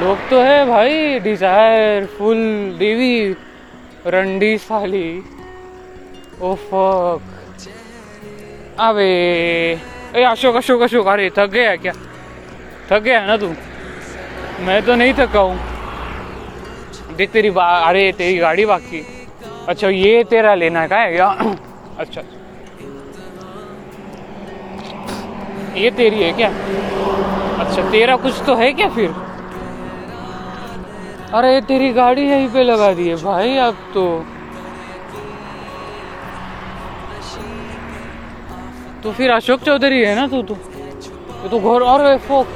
[0.00, 3.34] लोग तो है भाई डिज़ायर फुल देवी
[4.06, 5.20] रंडी साली
[6.40, 7.18] ओ फक
[8.78, 9.78] अबे,
[10.14, 11.92] ए, अशोक अशोक अशोक, अरे, थक गया क्या?
[12.90, 13.48] थक गया है ना तू?
[14.60, 15.56] मैं तो नहीं थका हूँ।
[17.16, 19.06] देख तेरी बा, अरे, तेरी गाड़ी बाकी।
[19.68, 21.16] अच्छा ये तेरा लेना का है?
[21.16, 21.26] या
[21.98, 22.22] अच्छा
[25.76, 26.48] ये तेरी है क्या?
[27.64, 29.10] अच्छा तेरा कुछ तो है क्या फिर?
[31.38, 34.04] अरे तेरी गाड़ी यहीं पे लगा दी है भाई अब तो।
[39.02, 40.54] तो फिर अशोक चौधरी है ना तू तो?
[41.42, 42.46] ये तो घर और फोक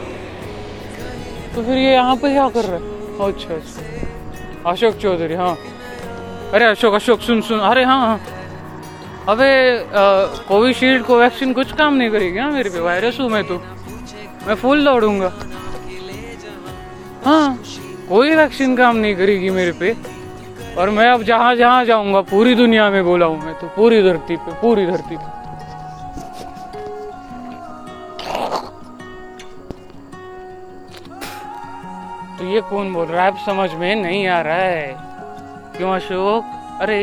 [1.55, 3.27] तो फिर ये यहाँ पे क्या कर रहा है?
[3.29, 5.57] अच्छा अच्छा। अशोक चौधरी हाँ।
[6.49, 8.19] अरे अशोक अशोक, सुन सुन। अरे हाँ हाँ।
[9.29, 9.53] अबे
[10.49, 13.57] कोविशील्ड कोवैक्सीन कुछ काम नहीं करेगी हाँ मेरे पे वायरस हूँ मैं तो।
[14.47, 15.33] मैं फुल दौड़ूँगा।
[17.25, 17.59] हाँ
[18.09, 19.95] कोई वैक्सीन काम नहीं करेगी मेरे पे।
[20.79, 24.37] और मैं अब जहाँ जहाँ जाऊँगा, पूरी दुनिया में बोला हूँ मैं तो पूरी धरती
[24.37, 25.37] पे, पूरी धरती पे।
[32.39, 33.31] तो ये कौन बोल रहा है?
[33.31, 35.07] अब समझ में नहीं आ रहा है।
[35.79, 36.45] क्यों अशोक?
[36.83, 37.03] अरे,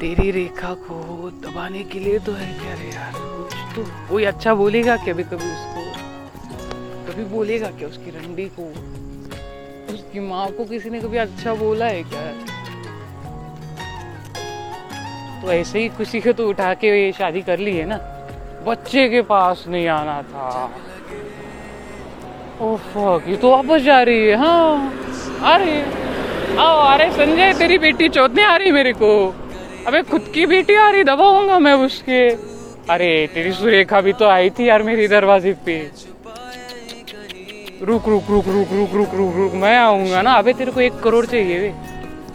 [0.00, 3.12] तेरी रेखा को दबाने के लिए तो है क्या रे यार?
[3.12, 5.82] कुछ तो कोई अच्छा बोलेगा कभी कभी उसको?
[7.08, 8.66] कभी बोलेगा क्या उसकी रंडी को?
[9.94, 12.22] उसकी माँ को किसी ने कभी अच्छा बोला है क्या?
[15.42, 17.96] तो ऐसे ही खुशी को तो उठा के ये शादी कर ली है ना?
[18.66, 20.70] बच्चे के पास नहीं आना था।
[22.60, 24.92] ओह, ये तो वापस जा रही है हाँ।
[25.54, 26.01] अरे
[26.58, 29.34] आओ अरे संजय, तेरी बेटी चौथने आ रही मेरे को।
[29.86, 32.28] अबे, खुद की बेटी आ रही दबाऊँगा मैं उसके।
[32.90, 35.90] अरे, तेरी सुरेखा भी तो आई थी यार मेरी दरवाजे पे।
[37.82, 40.92] रुक रुक रुक रुक रुक रुक रुक रुक मैं आऊँगा ना। अबे, तेरे को एक
[40.92, 41.72] करोड़ चाहिए वे।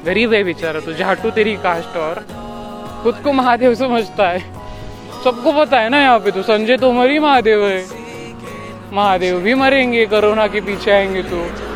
[0.05, 2.23] गरीब है बेचारा तो झाटू तेरी कास्ट और।
[3.03, 4.39] खुद को महादेव समझता है।
[5.23, 7.83] सबको पता है ना यहाँ पे तो संजय तोमर ही महादेव है।
[8.91, 11.66] महादेव भी मरेंगे, कोरोना के पीछे आएँगे तो।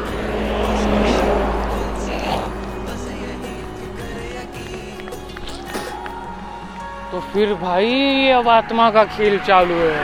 [7.33, 9.99] फिर भाई, अब आत्मा का खेल चालू है।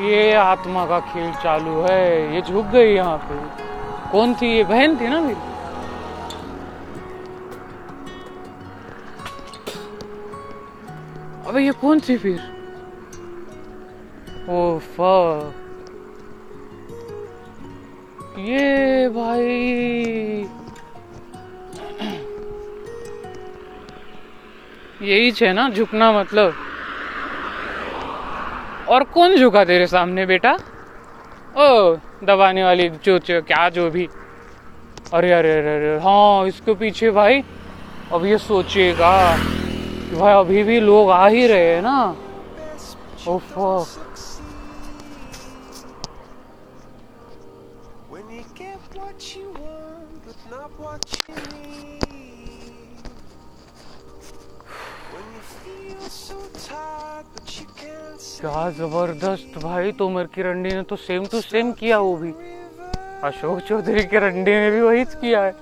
[0.00, 3.36] ये आत्मा का खेल चालू है। ये झुक गई यहाँ पे।
[4.10, 4.64] कौन थी ये?
[4.64, 5.40] बहन थी ना मेरी?
[11.46, 12.40] अबे ये कौन थी फिर?
[14.50, 15.62] ओ फक
[18.38, 19.85] ये भाई
[25.06, 26.52] यही है ना झुकना मतलब।
[28.88, 30.52] और कौन झुका तेरे सामने बेटा?
[31.56, 34.06] ओ दबाने वाली जो, क्या जो भी।
[35.14, 37.40] अरे अरे अरे अरे हाँ इसके पीछे भाई
[38.12, 39.12] अब ये सोचेगा
[40.12, 41.98] भाई अभी भी लोग आ ही रहे हैं ना।
[43.28, 43.38] ओ
[58.16, 62.30] क्या ज़बरदस्त भाई तोमर की रंडी ने तो सेम टू सेम किया वो भी।
[63.22, 65.52] अशोक चौधरी के रंडी ने भी वही किया है।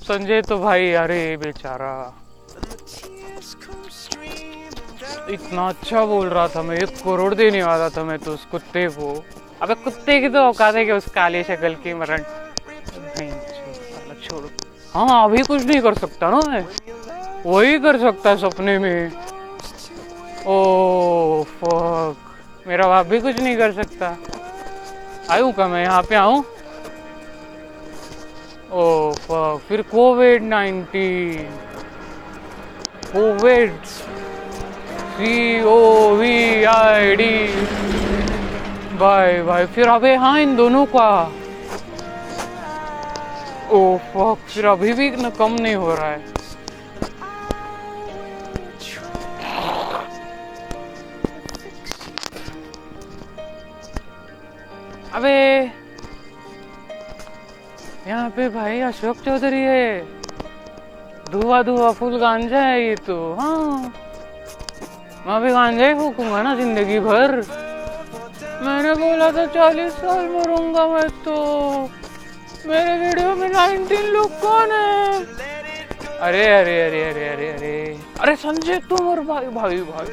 [0.00, 1.92] संजय तो भाई अरे बेचारा.
[5.30, 8.86] इतना अच्छा बोल रहा था मैं एक करोड़ देने वाला था मैं तो उस कुत्ते
[8.88, 9.12] को।
[9.62, 12.22] अबे कुत्ते की तो औकात है कि उस काले शक्ल की मरण।
[14.22, 14.48] छोड़ो,
[14.94, 16.64] हाँ अभी कुछ नहीं कर सकता ना मैं।
[17.44, 19.10] वही कर सकता सपने में।
[20.46, 24.16] ओ फक मेरा बाप भी कुछ नहीं कर सकता।
[25.30, 26.42] आयु का मैं यहाँ पे आऊँ?
[28.72, 31.58] ओ फक फिर Covid nineteen
[33.12, 35.78] Covid C O
[36.16, 37.34] V I D
[38.98, 41.10] भाई भाई फिर अबे हाँ इन दोनों का।
[43.70, 46.29] ओ फक फिर अभी भी कम नहीं हो रहा है।
[55.14, 55.38] अबे।
[58.06, 60.00] यहाँ पे भाई अशोक चौधरी है।
[61.30, 63.92] धुआ धुआ, फुल गांजा है ये तो हाँ।
[65.26, 67.34] मैं भी गांजा ही फूकूँगा ना ज़िंदगी भर।
[68.62, 71.36] मैंने बोला था चालीस साल मरूँगा मैं तो।
[72.66, 75.24] मेरे वीडियो में नाइनटीन लोग कौन है?
[76.20, 80.08] अरे अरे अरे अरे अरे अरे। अरे संजय, तुम और भाई भाई भाई।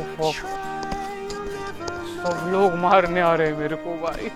[0.00, 0.32] ओहो।
[2.18, 4.28] सब लोग मारने आ रहे हैं मेरे को भाई।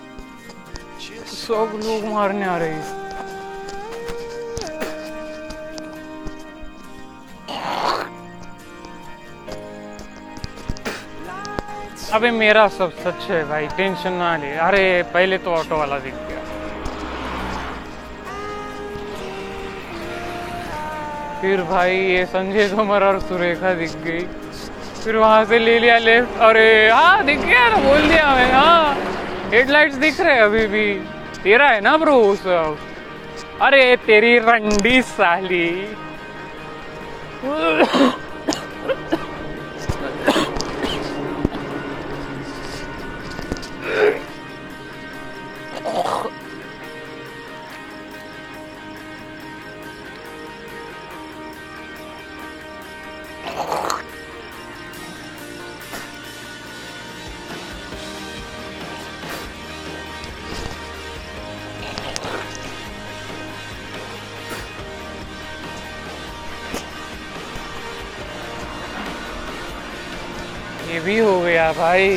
[1.27, 3.01] सब लोग मारने आ रहे हैं।
[12.11, 16.13] अबे मेरा सब सच है भाई, टेंशन ना ले। अरे, पहले तो ऑटो वाला दिख
[16.13, 16.41] गया
[21.41, 24.23] फिर भाई ये संजय तोमर और सुरेखा दिख गई।
[25.03, 28.93] फिर वहाँ से ले लिया लेफ़्ट। अरे हाँ दिख गया ना, बोल दिया मैं हाँ।
[29.51, 30.93] हेडलाइट्स दिख रहे अभी भी।
[31.43, 32.75] तेरा है ना ब्रो सब।
[33.61, 35.69] अरे, तेरी रंडी साली
[70.93, 72.09] ये भी हो गया भाई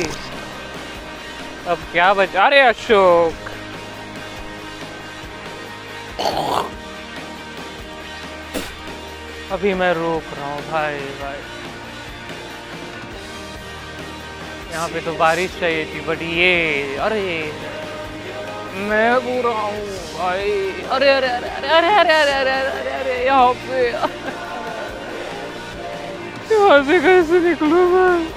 [1.67, 3.47] अब क्या बचा अरे अशोक
[9.51, 11.41] अभी मैं रोक रहा हूँ भाई भाई
[14.71, 16.53] यहाँ पे तो बारिश चाहिए थी बट ये
[16.99, 17.25] अरे
[18.85, 20.51] मैं बुरा हूँ भाई
[20.91, 23.85] अरे अरे अरे अरे अरे अरे अरे अरे अरे अरे यहाँ पे
[26.49, 28.36] यहाँ से कैसे निकलूँ मैं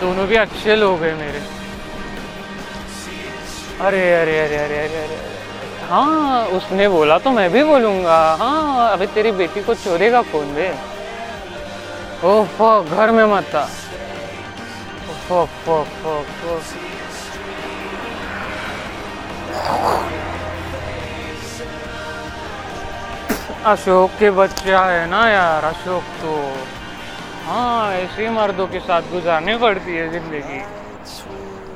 [0.00, 1.40] दोनों भी अच्छे लोग हैं मेरे।
[3.86, 5.18] अरे अरे अरे अरे अरे अरे।
[5.88, 10.68] हाँ उसने बोला तो मैं भी बोलूँगा। हाँ अभी तेरी बेटी को चोरेगा कौन बे
[12.24, 13.64] ओ फक घर में मत आ।
[15.28, 16.89] फक फक फक
[23.60, 26.32] अशोक के बच्चा है ना यार, अशोक तो।
[27.44, 30.60] हाँ ऐसे मर्दों के साथ गुजारनी पड़ती है ज़िंदगी।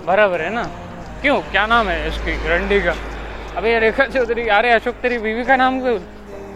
[0.07, 0.62] बराबर है ना?
[1.22, 1.37] क्यों?
[1.51, 2.32] क्या नाम है इसकी?
[2.49, 2.95] रंडी का।
[3.57, 5.99] अबे रेखा चौधरी, अरे अशोक तेरी बीवी का नाम क्यों?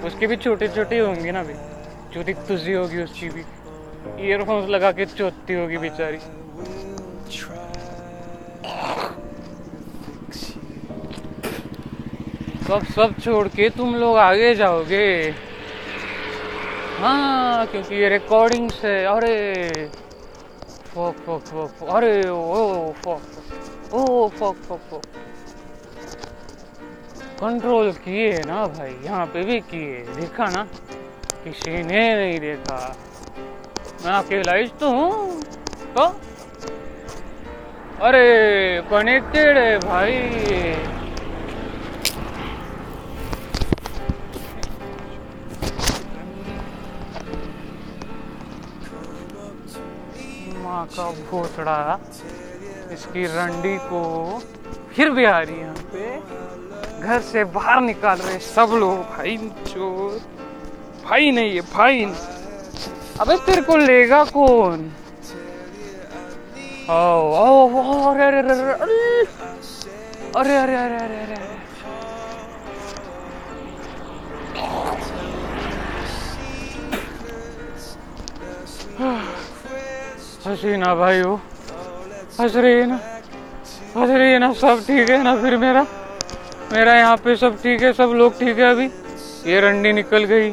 [0.06, 1.54] उसकी भी छोटी छोटी होंगी ना भी
[2.14, 3.44] छोटी तुझी होगी उसकी भी
[4.26, 6.18] ईयरफोन्स लगा के चोती होगी बेचारी।
[12.68, 15.04] सब सब छोड़ के तुम लोग आगे जाओगे।
[16.98, 19.86] हाँ क्योंकि ये रिकॉर्डिंग्स है। अरे
[20.88, 25.00] फक फक फक अरे, ओ फक ओ फक
[27.40, 30.64] कंट्रोल किए ना भाई, यहाँ पे भी किए। देखा ना,
[31.44, 32.78] किसी ने नहीं देखा।
[34.04, 35.40] मैं अकेला ही तो हूँ।
[35.96, 36.06] तो?
[38.02, 40.97] अरे कनेक्टेड है भाई।
[50.98, 51.80] का भोसड़ा
[52.92, 54.02] इसकी रंडी को
[54.94, 56.06] फिर भी आ रही यहाँ पे।
[57.00, 59.36] घर से बाहर निकाल रहे सब लोग, भाई
[59.66, 60.18] चोर।
[61.04, 62.04] भाई नहीं है, भाई
[63.20, 64.78] अबे तेरे को लेगा कौन?
[66.90, 68.54] अरे अरे अरे।
[70.36, 71.46] अरे अरे अरे अरे अरे अरे।
[80.46, 81.34] हसीना भाई हो
[82.40, 82.98] हंस रही है ना
[83.96, 85.82] हंस रही है ना सब ठीक है ना फिर मेरा?
[86.72, 88.86] मेरा यहाँ पे सब ठीक है, सब लोग ठीक है अभी?
[89.46, 90.48] ये रंडी निकल गई।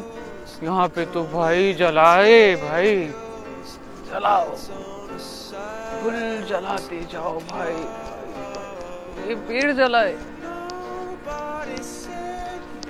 [0.62, 2.94] यहाँ पे तो भाई जलाए भाई।
[4.10, 4.54] जलाओ।
[6.02, 6.18] फुल
[6.48, 7.74] जलाते जाओ भाई।
[9.28, 10.14] ये पेड़ जलाए।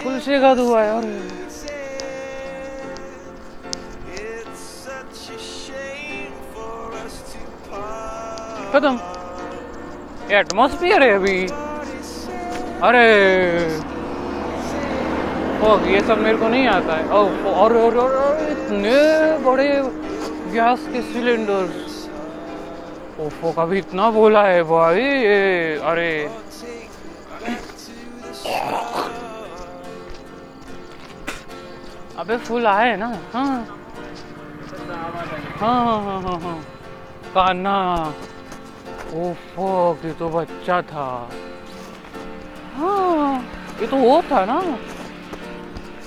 [0.02, 0.90] फुल से का धुआ है
[8.76, 8.96] खत्म।
[10.30, 11.46] ये एटमोस्फियर है अभी।
[12.82, 13.06] अरे।
[15.60, 17.22] फक ये सब मेरे को नहीं आता है। ओ
[17.52, 18.96] और और और इतने
[19.44, 19.68] बड़े
[20.52, 21.94] गैस के सिलेंडर्स
[23.20, 25.02] ओफो का भी इतना बोला है भाई।
[25.82, 26.12] अरे।
[32.18, 33.12] अबे, फुल आए ना?
[33.34, 33.56] हाँ।
[35.60, 36.58] हाँ हाँ हाँ हाँ हाँ।
[39.16, 41.28] कान्हा ओफो, ये तो बच्चा था।
[42.76, 43.40] हाँ
[43.80, 44.60] ये तो वो था ना।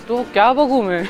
[0.08, 1.04] तो क्या बगू मैं?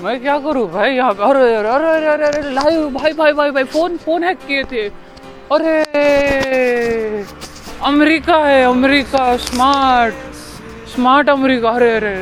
[0.00, 1.22] मैं क्या करूँ भाई यहाँ पे?
[1.22, 4.62] अरे अरे अरे अरे अरे अरे, लाइव, भाई भाई भाई भाई, फ़ोन फ़ोन हैक किए
[4.62, 4.88] थे।
[5.52, 7.24] अरे,
[7.82, 10.14] अमेरिका है, अमेरिका, स्मार्ट
[10.94, 12.14] स्मार्ट अमेरिका, अरे अरे।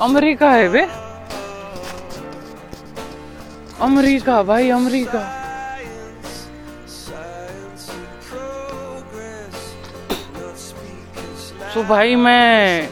[0.00, 1.05] अमेरिका है बे।
[3.80, 5.20] अमेरिका, भाई, अमेरिका।
[11.74, 12.88] तो भाई, मैं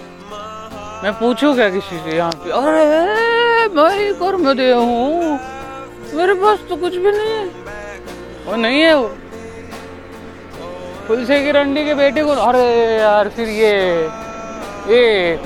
[1.03, 2.51] मैं पूछूँ क्या किसी से यहाँ पे?
[2.51, 5.39] अरे, भाई कर मैं दे हूँ।
[6.15, 7.45] मेरे पास तो कुछ भी नहीं है।
[8.47, 9.09] वो नहीं है वो।
[11.09, 12.67] तुलसी की रंडी के बेटे को अरे
[12.99, 13.75] यार, फिर ये
[14.89, 15.37] ये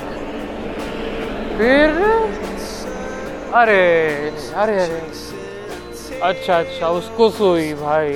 [1.59, 1.91] फिर
[3.55, 5.01] अरे अरे अरे।
[6.23, 8.13] अच्छा अच्छा उसको सोई, भाई।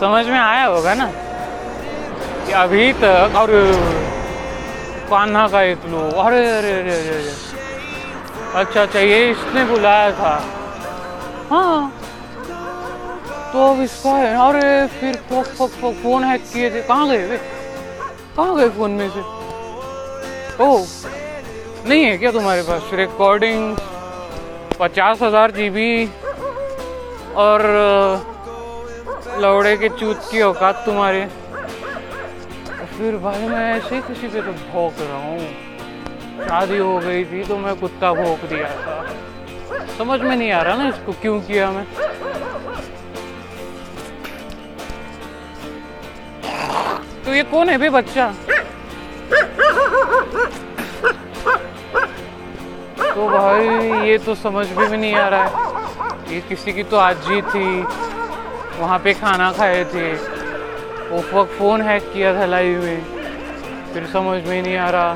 [0.00, 1.06] समझ में आया होगा ना?
[2.46, 3.50] कि अभी तक, और
[5.10, 7.32] कान्हा का एक लोग अरे अरे अरे अरे अरे।
[8.54, 10.34] अच्छा अच्छा ये इसने बुलाया था।
[11.50, 11.92] हाँ।
[13.52, 17.26] तो अब इसका है अरे, फिर fuck fuck fuck phone hack किए थे। कहाँ गए
[17.26, 17.59] वे?
[18.40, 19.20] कहाँ गए फ़ोन में से?
[20.64, 20.66] ओ
[21.88, 22.82] नहीं है क्या तुम्हारे पास?
[22.94, 23.76] रिकॉर्डिंग
[24.78, 25.90] पचास हज़ार जी बी
[27.36, 27.64] और
[29.40, 31.26] लौड़े के चूत की औकात तुम्हारे।
[32.96, 37.44] फिर भाई मैं ऐसे ही किसी पे तो भौंक रहा हूँ। शादी हो गई थी
[37.44, 38.96] तो मैं कुत्ता भौंक दिया था।
[39.98, 41.86] समझ में नहीं आ रहा ना इसको क्यों किया मैं?
[47.24, 48.32] तो ये कौन है बे बच्चा?
[53.14, 56.96] तो भाई, ये तो समझ में भी नहीं आ रहा है। ये किसी की तो
[56.96, 57.82] आजी थी।
[58.80, 60.12] वहाँ पे खाना खाए थे।
[61.10, 63.00] उस वक्त फ़ोन हैक किया था लाइव में।
[63.94, 65.14] फिर समझ में नहीं आ रहा।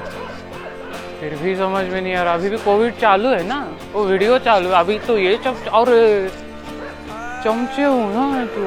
[1.21, 3.61] फिर भी समझ में नहीं आ रहा। अभी भी कोविड चालू है ना?
[3.93, 5.87] वो वीडियो चालू है। अभी तो ये चम, और
[7.45, 8.65] चमचे हूँ ना तो।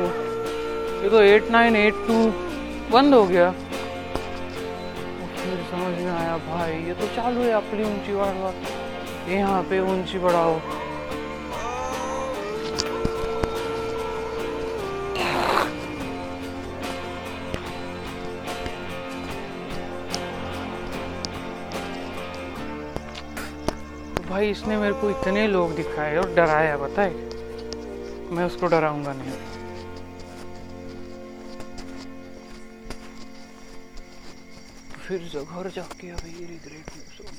[1.04, 2.47] ये तो एट नाइन एट टू
[2.92, 3.52] बंद हो गया।
[5.70, 8.52] समझ में आया भाई, ये तो चालू है अपनी ऊँची बढ़ाओ
[9.30, 10.54] यहाँ पे ऊँची बढ़ाओ।
[24.30, 27.12] भाई, इसने मेरे को इतने लोग दिखाए और डराया बताए
[28.32, 29.57] मैं उसको डराऊँगा नहीं।
[35.08, 37.37] फिर जो घर जाके अभी रिग्रेट महसूस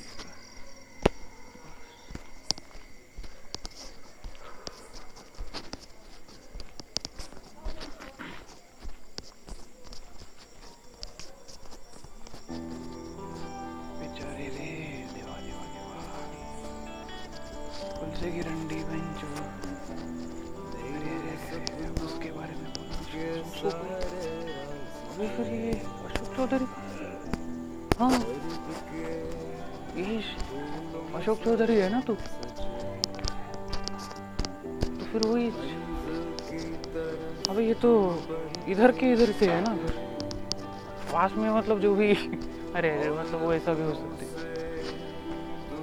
[43.69, 44.25] ऐसा भी हो सकते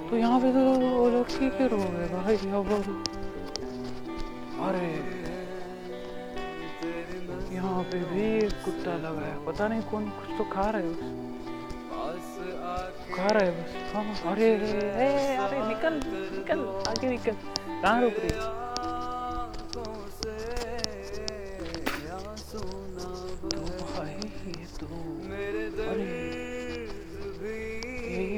[0.09, 2.67] तो यहाँ पे तो वो लोग ठीक है रहोगे भाई अब
[4.67, 4.87] अरे,
[7.55, 10.85] यहाँ पे भी एक कुत्ता लगा है। पता नहीं कौन, कुछ तो खा रहा है
[13.15, 15.07] खा रहा है बस। हाँ अरे अरे अरे
[15.45, 15.93] अरे निकल
[16.33, 16.59] निकल,
[16.89, 17.35] आगे निकल।
[17.81, 18.31] कहाँ रुक रही
[19.71, 19.81] तो
[23.95, 24.15] भाई,
[24.47, 24.87] ये तो
[25.89, 26.16] अरे।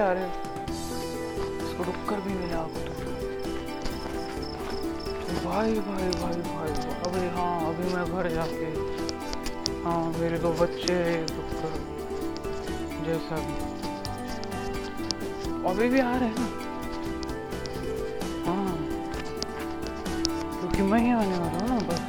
[0.00, 0.32] जा रहे हो।
[1.64, 2.98] इसको रुक कर भी मिला अब तो।
[5.44, 6.72] भाई भाई भाई भाई
[7.06, 8.66] अभी हाँ अभी मैं घर जाके
[9.84, 10.96] हाँ मेरे दो बच्चे
[11.28, 11.78] कर।
[13.06, 13.54] जैसा भी।
[15.70, 16.50] अभी भी आ रहे हैं
[18.46, 18.76] हाँ।
[20.58, 22.00] क्योंकि मैं ही आने वाला हूँ ना, बस।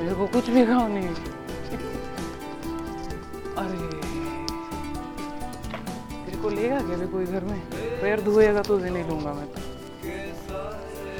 [0.00, 1.37] मेरे को कुछ भी काम नहीं है।
[7.18, 7.60] कोई घर में?
[8.00, 9.60] पैर धोएगा तो उसे नहीं लूँगा मैं तो।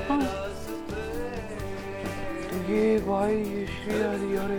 [0.08, 0.22] हाँ।
[2.42, 4.58] तो ये भाई, ये श्रेया दी अरे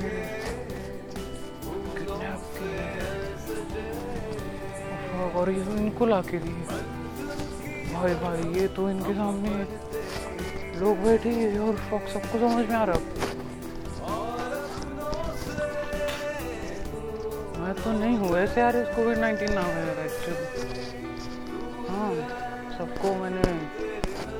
[5.39, 6.53] और ये इनको ला के दिए
[7.93, 9.51] भाई भाई, ये तो इनके सामने
[10.79, 11.75] लोग बैठे और
[12.13, 12.99] सबको समझ में आ रहा।
[17.59, 21.07] मैं तो नहीं हूँ। ऐसे यार इस कोविड नाइन्टीन ना है एक्चुअली
[21.99, 22.15] हाँ
[22.77, 23.53] सबको मैंने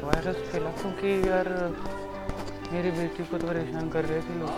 [0.03, 1.47] वायरस फैला, क्योंकि यार
[2.71, 4.49] मेरी बेटी को तो परेशान कर रहे थे लोग।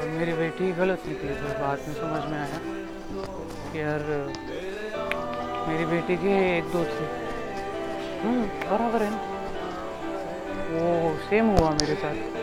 [0.00, 2.58] और मेरी बेटी गलत निकली फिर बाद में समझ में आया।
[3.72, 4.32] कि यार,
[5.68, 7.06] मेरी बेटी के एक दो थे।
[8.20, 9.20] हम्म बराबर है ना?
[10.70, 12.41] वो सेम हुआ मेरे साथ।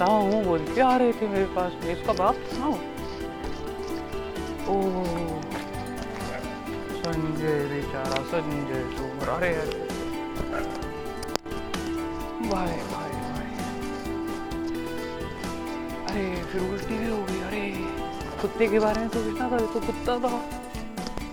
[0.00, 2.68] मैं हूँ बोल के आ रहे थे मेरे पास में इसका बाप था
[4.66, 4.76] ओ
[7.00, 9.78] संजय बेचारा संजय तो अरे अरे
[12.48, 13.50] भाई भाई भाई
[16.06, 17.62] अरे फिर उल्टी भी हो गई अरे
[18.40, 20.34] कुत्ते के बारे में सोचना था तो कुत्ता था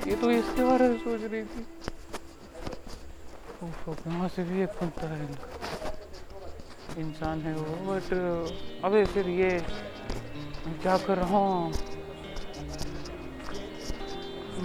[0.07, 1.65] ये तो इसके बारे में सोच रही थी
[4.29, 5.56] से भी एक कुत्ता है इनका
[6.97, 8.13] इंसान है वो। बट
[8.85, 9.49] अबे फिर ये
[10.83, 11.71] क्या कर रहा हूँ?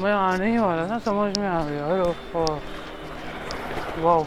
[0.03, 2.03] मैं आने ही वाला था समझ में आ गया। अरे
[4.03, 4.25] वाह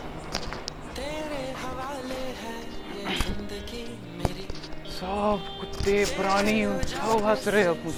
[4.95, 7.95] सब कुत्ते प्राणी सब हंस रहे अब मुझ।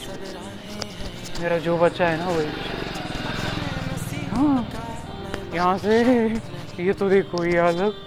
[1.41, 2.49] मेरा जो बच्चा है ना वही।
[4.31, 4.57] हाँ।
[5.53, 5.93] यहाँ से
[6.79, 8.06] ये तो देखो ये अलग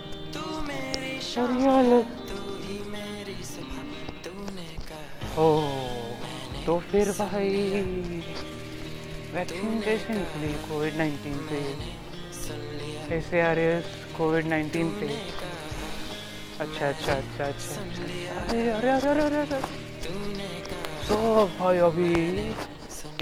[5.39, 5.47] ओ
[6.67, 7.51] तो फिर भाई
[9.35, 11.61] वैक्सीन कैसे निकली कोविड नाइन्टीन पे
[13.17, 13.81] ऐसे आ रहे
[14.19, 15.07] कोविड नाइन्टीन पे।
[16.61, 17.75] अच्छा अच्छा अच्छा अच्छा अच्छा।
[18.41, 19.61] अरे अरे अरे अरे अरे
[21.09, 21.17] तो
[21.59, 22.13] भाई, अभी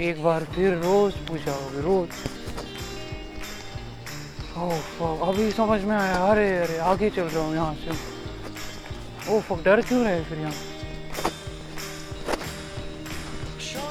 [0.09, 2.09] एक बार फिर रोज पूछा होगी रोज।
[4.59, 7.91] अभी समझ में आया। अरे अरे आगे चल रहा हूँ यहाँ से।
[9.31, 10.53] ओह fuck, डर क्यों रहे फिर यहाँ?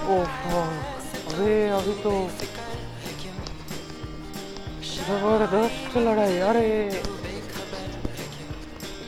[0.08, 0.24] ओह
[1.32, 2.12] अरे अभी तो
[5.08, 6.68] ज़बरदस्त लड़ाई अरे।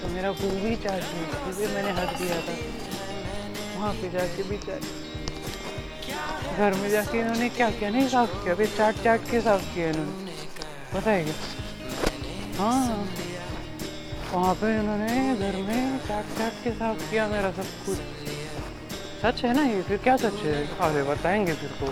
[0.01, 2.55] तो मेरा पूरी चाची जिसे मैंने हक दिया था।
[3.77, 4.83] वहाँ पे जाके भी चाट
[6.59, 7.91] घर में जाके इन्होंने क्या क्या?
[7.91, 10.30] नहीं साफ़ किया अभी चाट चाट के साफ़ किया इन्होंने।
[10.95, 11.35] पता है क्या?
[12.59, 13.07] हाँ।
[14.33, 17.99] वहाँ पे इन्होंने घर में चाट चाट के साफ़ किया मेरा सब कुछ।
[19.23, 19.83] सच है ना ये?
[19.83, 20.79] फिर क्या सच है?
[20.81, 21.87] आगे बताएँगे फिर तो।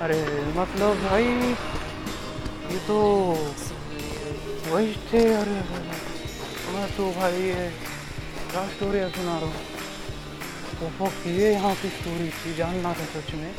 [0.00, 0.22] अरे
[0.56, 1.24] मतलब भाई
[2.72, 2.98] ये तो
[4.68, 7.70] वही थे। अरे अरे, अरे। मैं तो भाई ये
[8.50, 13.54] क्या स्टोरी सुना रहा हूँ। तो ये यहाँ की स्टोरी थी जानना था सच में।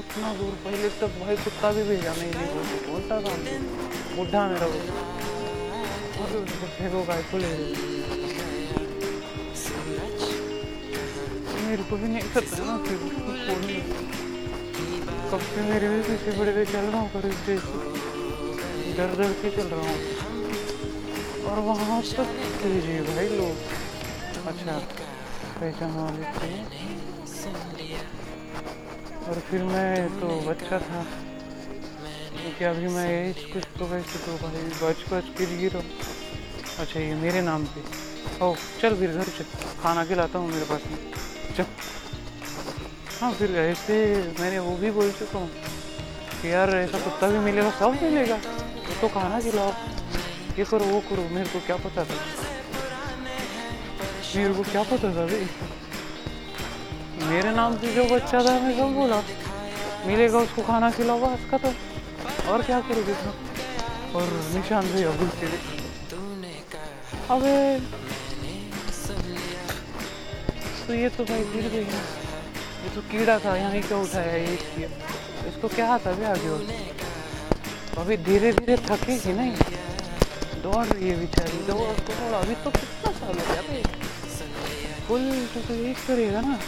[0.00, 2.50] उतना दूर, पहले तक भाई कुत्ता भी भेजा नहीं नहीं
[2.88, 3.40] बोलते काम
[4.16, 4.66] बुढ़ा मेरा
[6.76, 7.50] फेंको गाय को ले
[11.66, 12.98] मेरे को भी नहीं पता ना फिर
[15.30, 17.64] कब से मेरे भी पीछे पड़े हुए चल रहा हूँ, पर इस देश
[18.96, 20.00] डर डर के चल रहा हूँ।
[21.50, 22.28] और वहाँ तक
[22.62, 23.54] भेजिए भाई लोग।
[24.50, 24.74] अच्छा
[25.60, 26.50] पहचान वाले थे।
[29.30, 31.02] और फिर मैं तो बच्चा था।
[32.32, 35.90] क्योंकि अभी मैं एज कुछ तो वैसे तो भाई बच बच के जी रहा हूँ
[36.78, 37.80] अच्छा ये मेरे नाम पे।
[38.44, 39.44] ओ, चल फिर घर चल।
[39.82, 40.98] खाना खिलाता हूँ मेरे पास। में
[41.56, 41.66] चल।
[43.20, 43.96] हाँ फिर ऐसे
[44.40, 45.48] मैंने वो भी बोल चुका हूँ
[46.42, 48.38] कि यार, ऐसा कुत्ता भी मिलेगा, सब मिलेगा।
[49.00, 49.72] तो खाना खिलाओ।
[50.58, 52.16] ये करो, वो करो, मेरे को क्या पता था?
[54.36, 55.46] मेरे को क्या पता था भाई?
[57.22, 59.22] मेरे नाम से जो बच्चा था, मैं सब बोला,
[60.06, 61.72] मिलेगा उसको खाना खिलाओ, बस खत्म।
[62.50, 63.34] और क्या करोगे इसमें?
[64.14, 65.58] और निशान भैया बोलते थे
[67.30, 67.56] अबे।
[70.86, 71.84] तो ये तो भाई गिर गई
[72.80, 74.88] ये तो कीड़ा था, यहाँ क्यों उठाया ये?
[75.48, 76.66] इसको क्या आता भी आगे और?
[77.98, 79.52] अभी धीरे धीरे थकेगी नहीं?
[80.62, 83.82] दौड़ रही है बेचारी, दौड़ दौड़। अभी तो कितना साल हो गया भाई।
[85.06, 86.58] फुल तो तो यही करेगा ना।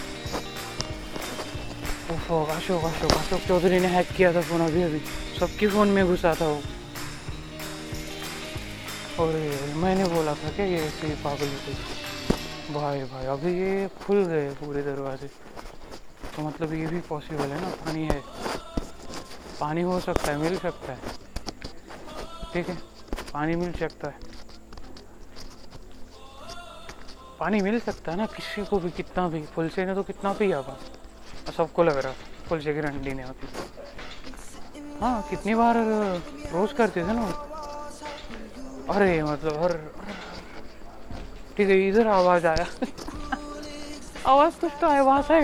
[2.13, 4.99] ओफो अशोक अशोक अशोक चौधरी ने हैक किया था फ़ोन अभी अभी।
[5.39, 6.61] सबके फ़ोन में घुसा था वो।
[9.19, 9.35] और
[9.77, 11.75] मैंने बोला था क्या ये ऐसे पागल थे
[12.75, 15.27] भाई भाई, अभी ये खुल गए पूरे दरवाजे।
[16.37, 18.21] तो मतलब ये भी पॉसिबल है ना, पानी है।
[19.61, 20.99] पानी हो सकता है, मिल सकता है।
[22.55, 22.77] ठीक है,
[23.33, 24.15] पानी मिल सकता है।
[27.41, 30.57] पानी मिल सकता है ना, किसी को भी, कितना भी फुलसे ने तो कितना बा
[30.57, 31.02] और
[31.51, 32.13] सबको लग रहा
[32.49, 33.47] फुलसे की रंडी ने होती
[35.01, 35.77] हाँ कितनी बार
[36.53, 37.27] रोज करते थे ना।
[38.89, 39.73] अरे मतलब हर,
[41.57, 42.67] ठीक है, इधर आवाज़ आया।
[44.27, 45.35] आवाज़ कुछ तो है वहाँ से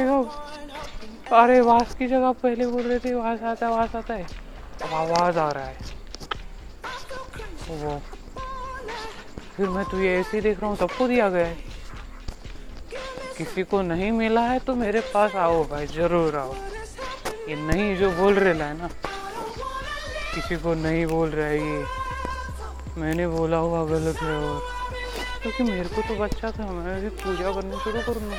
[1.33, 4.27] अरे, आवाज़ की जगह पहले बोल रहे थे आवाज़ आता है आवाज़ आता है।
[4.83, 5.77] अब आवाज़ आ रहा है।
[7.71, 8.01] वो।
[9.57, 11.68] फिर मैं तो ये ऐसे ही देख रहा हूँ, सबको दिया गया है।
[13.39, 16.55] किसी को नहीं मिला है तो मेरे पास आओ भाई, ज़रूर आओ।
[17.49, 18.89] ये नहीं जो बोल रहे है ना,
[20.35, 21.85] किसी को नहीं बोल रहा है ये।
[22.99, 24.61] मैंने बोला हुआ गलत है और,
[25.43, 28.37] क्योंकि मेरे को तो बच्चा था मैं भी पूजा करनी शुरू करूँगा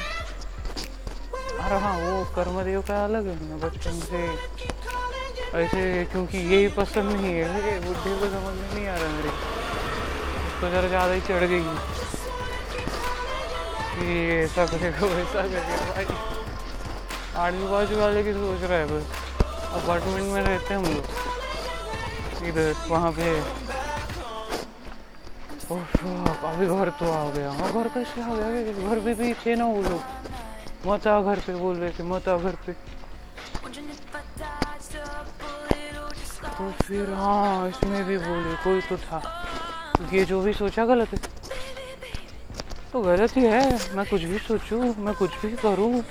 [1.60, 4.20] अरे हाँ वो कर्मदेव का अलग है, मैं बचपन से
[5.58, 5.82] ऐसे,
[6.12, 10.70] क्योंकि यही पसंद नहीं है ये बुढ़े को समझ में नहीं आ रहा मेरे। उसको
[10.70, 11.64] जरा ज़्यादा ही चढ़ गई।
[14.00, 15.08] ऐसा करेगा
[17.44, 19.04] आजू बाजू वाले की सोच रहा है बस।
[19.74, 23.30] अपार्टमेंट में रहते हैं हम लोग। इधर, वहाँ पे।
[25.72, 29.66] अभी घर तो आ गया। हाँ घर कैसे आ गया। घर पे भी थे ना
[29.66, 30.02] वो लोग।
[30.88, 32.74] मत आ घर पे बोल रहे थे, मत आ घर पे।
[36.60, 39.20] तो फिर हाँ इसमें भी बोले कोई तो था।
[40.12, 41.29] ये जो भी सोचा गलत है।
[42.94, 46.04] तो गलत ही है। मैं कुछ भी सोचूं, मैं कुछ भी करूँ।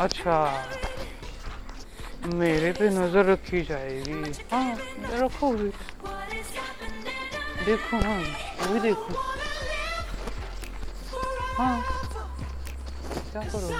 [0.00, 0.36] अच्छा
[2.34, 4.76] मेरे पे नज़र रखी जाएगी। हाँ
[5.20, 5.68] रखो भी।
[7.66, 8.18] देखो हाँ
[8.60, 9.12] वो भी देखो।
[11.56, 11.76] हाँ
[13.32, 13.74] क्या करोगे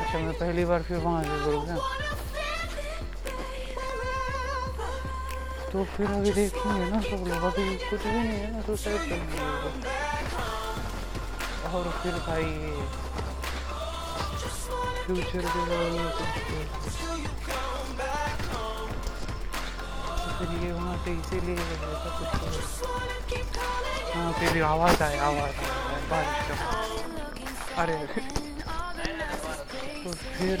[0.00, 1.76] अच्छा मैं पहली बार फिर वहाँ से करूँगा
[5.72, 9.38] तो फिर अभी देखेंगे ना सब लोग। अभी कुछ भी नहीं है ना सुसाइड करने
[9.38, 10.03] होगा
[11.74, 12.44] और फिर भाई
[15.04, 16.08] फ्यूचर के में
[20.36, 22.46] तो ये वहाँ से इसीलिए ऐसा कुछ हो
[24.14, 25.56] हाँ फिर आवाज़ आए, आवाज़
[26.10, 26.50] बारिश
[27.78, 27.96] अरे
[30.04, 30.58] तो फिर,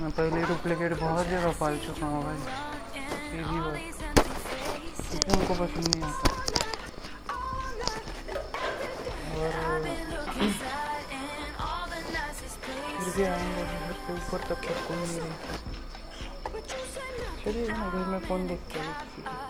[0.00, 2.38] मैं पहले डुप्लीकेट बहुत जगह पाल चुका हूँ भाई।
[3.30, 3.78] सीधी बात।
[5.10, 6.29] क्योंकि उनको पसंद नहीं आता।
[13.20, 15.56] भी आएँगे घर के ऊपर तब तक कोई नहीं रहता
[17.44, 19.49] चलिए घर में फ़ोन देखते है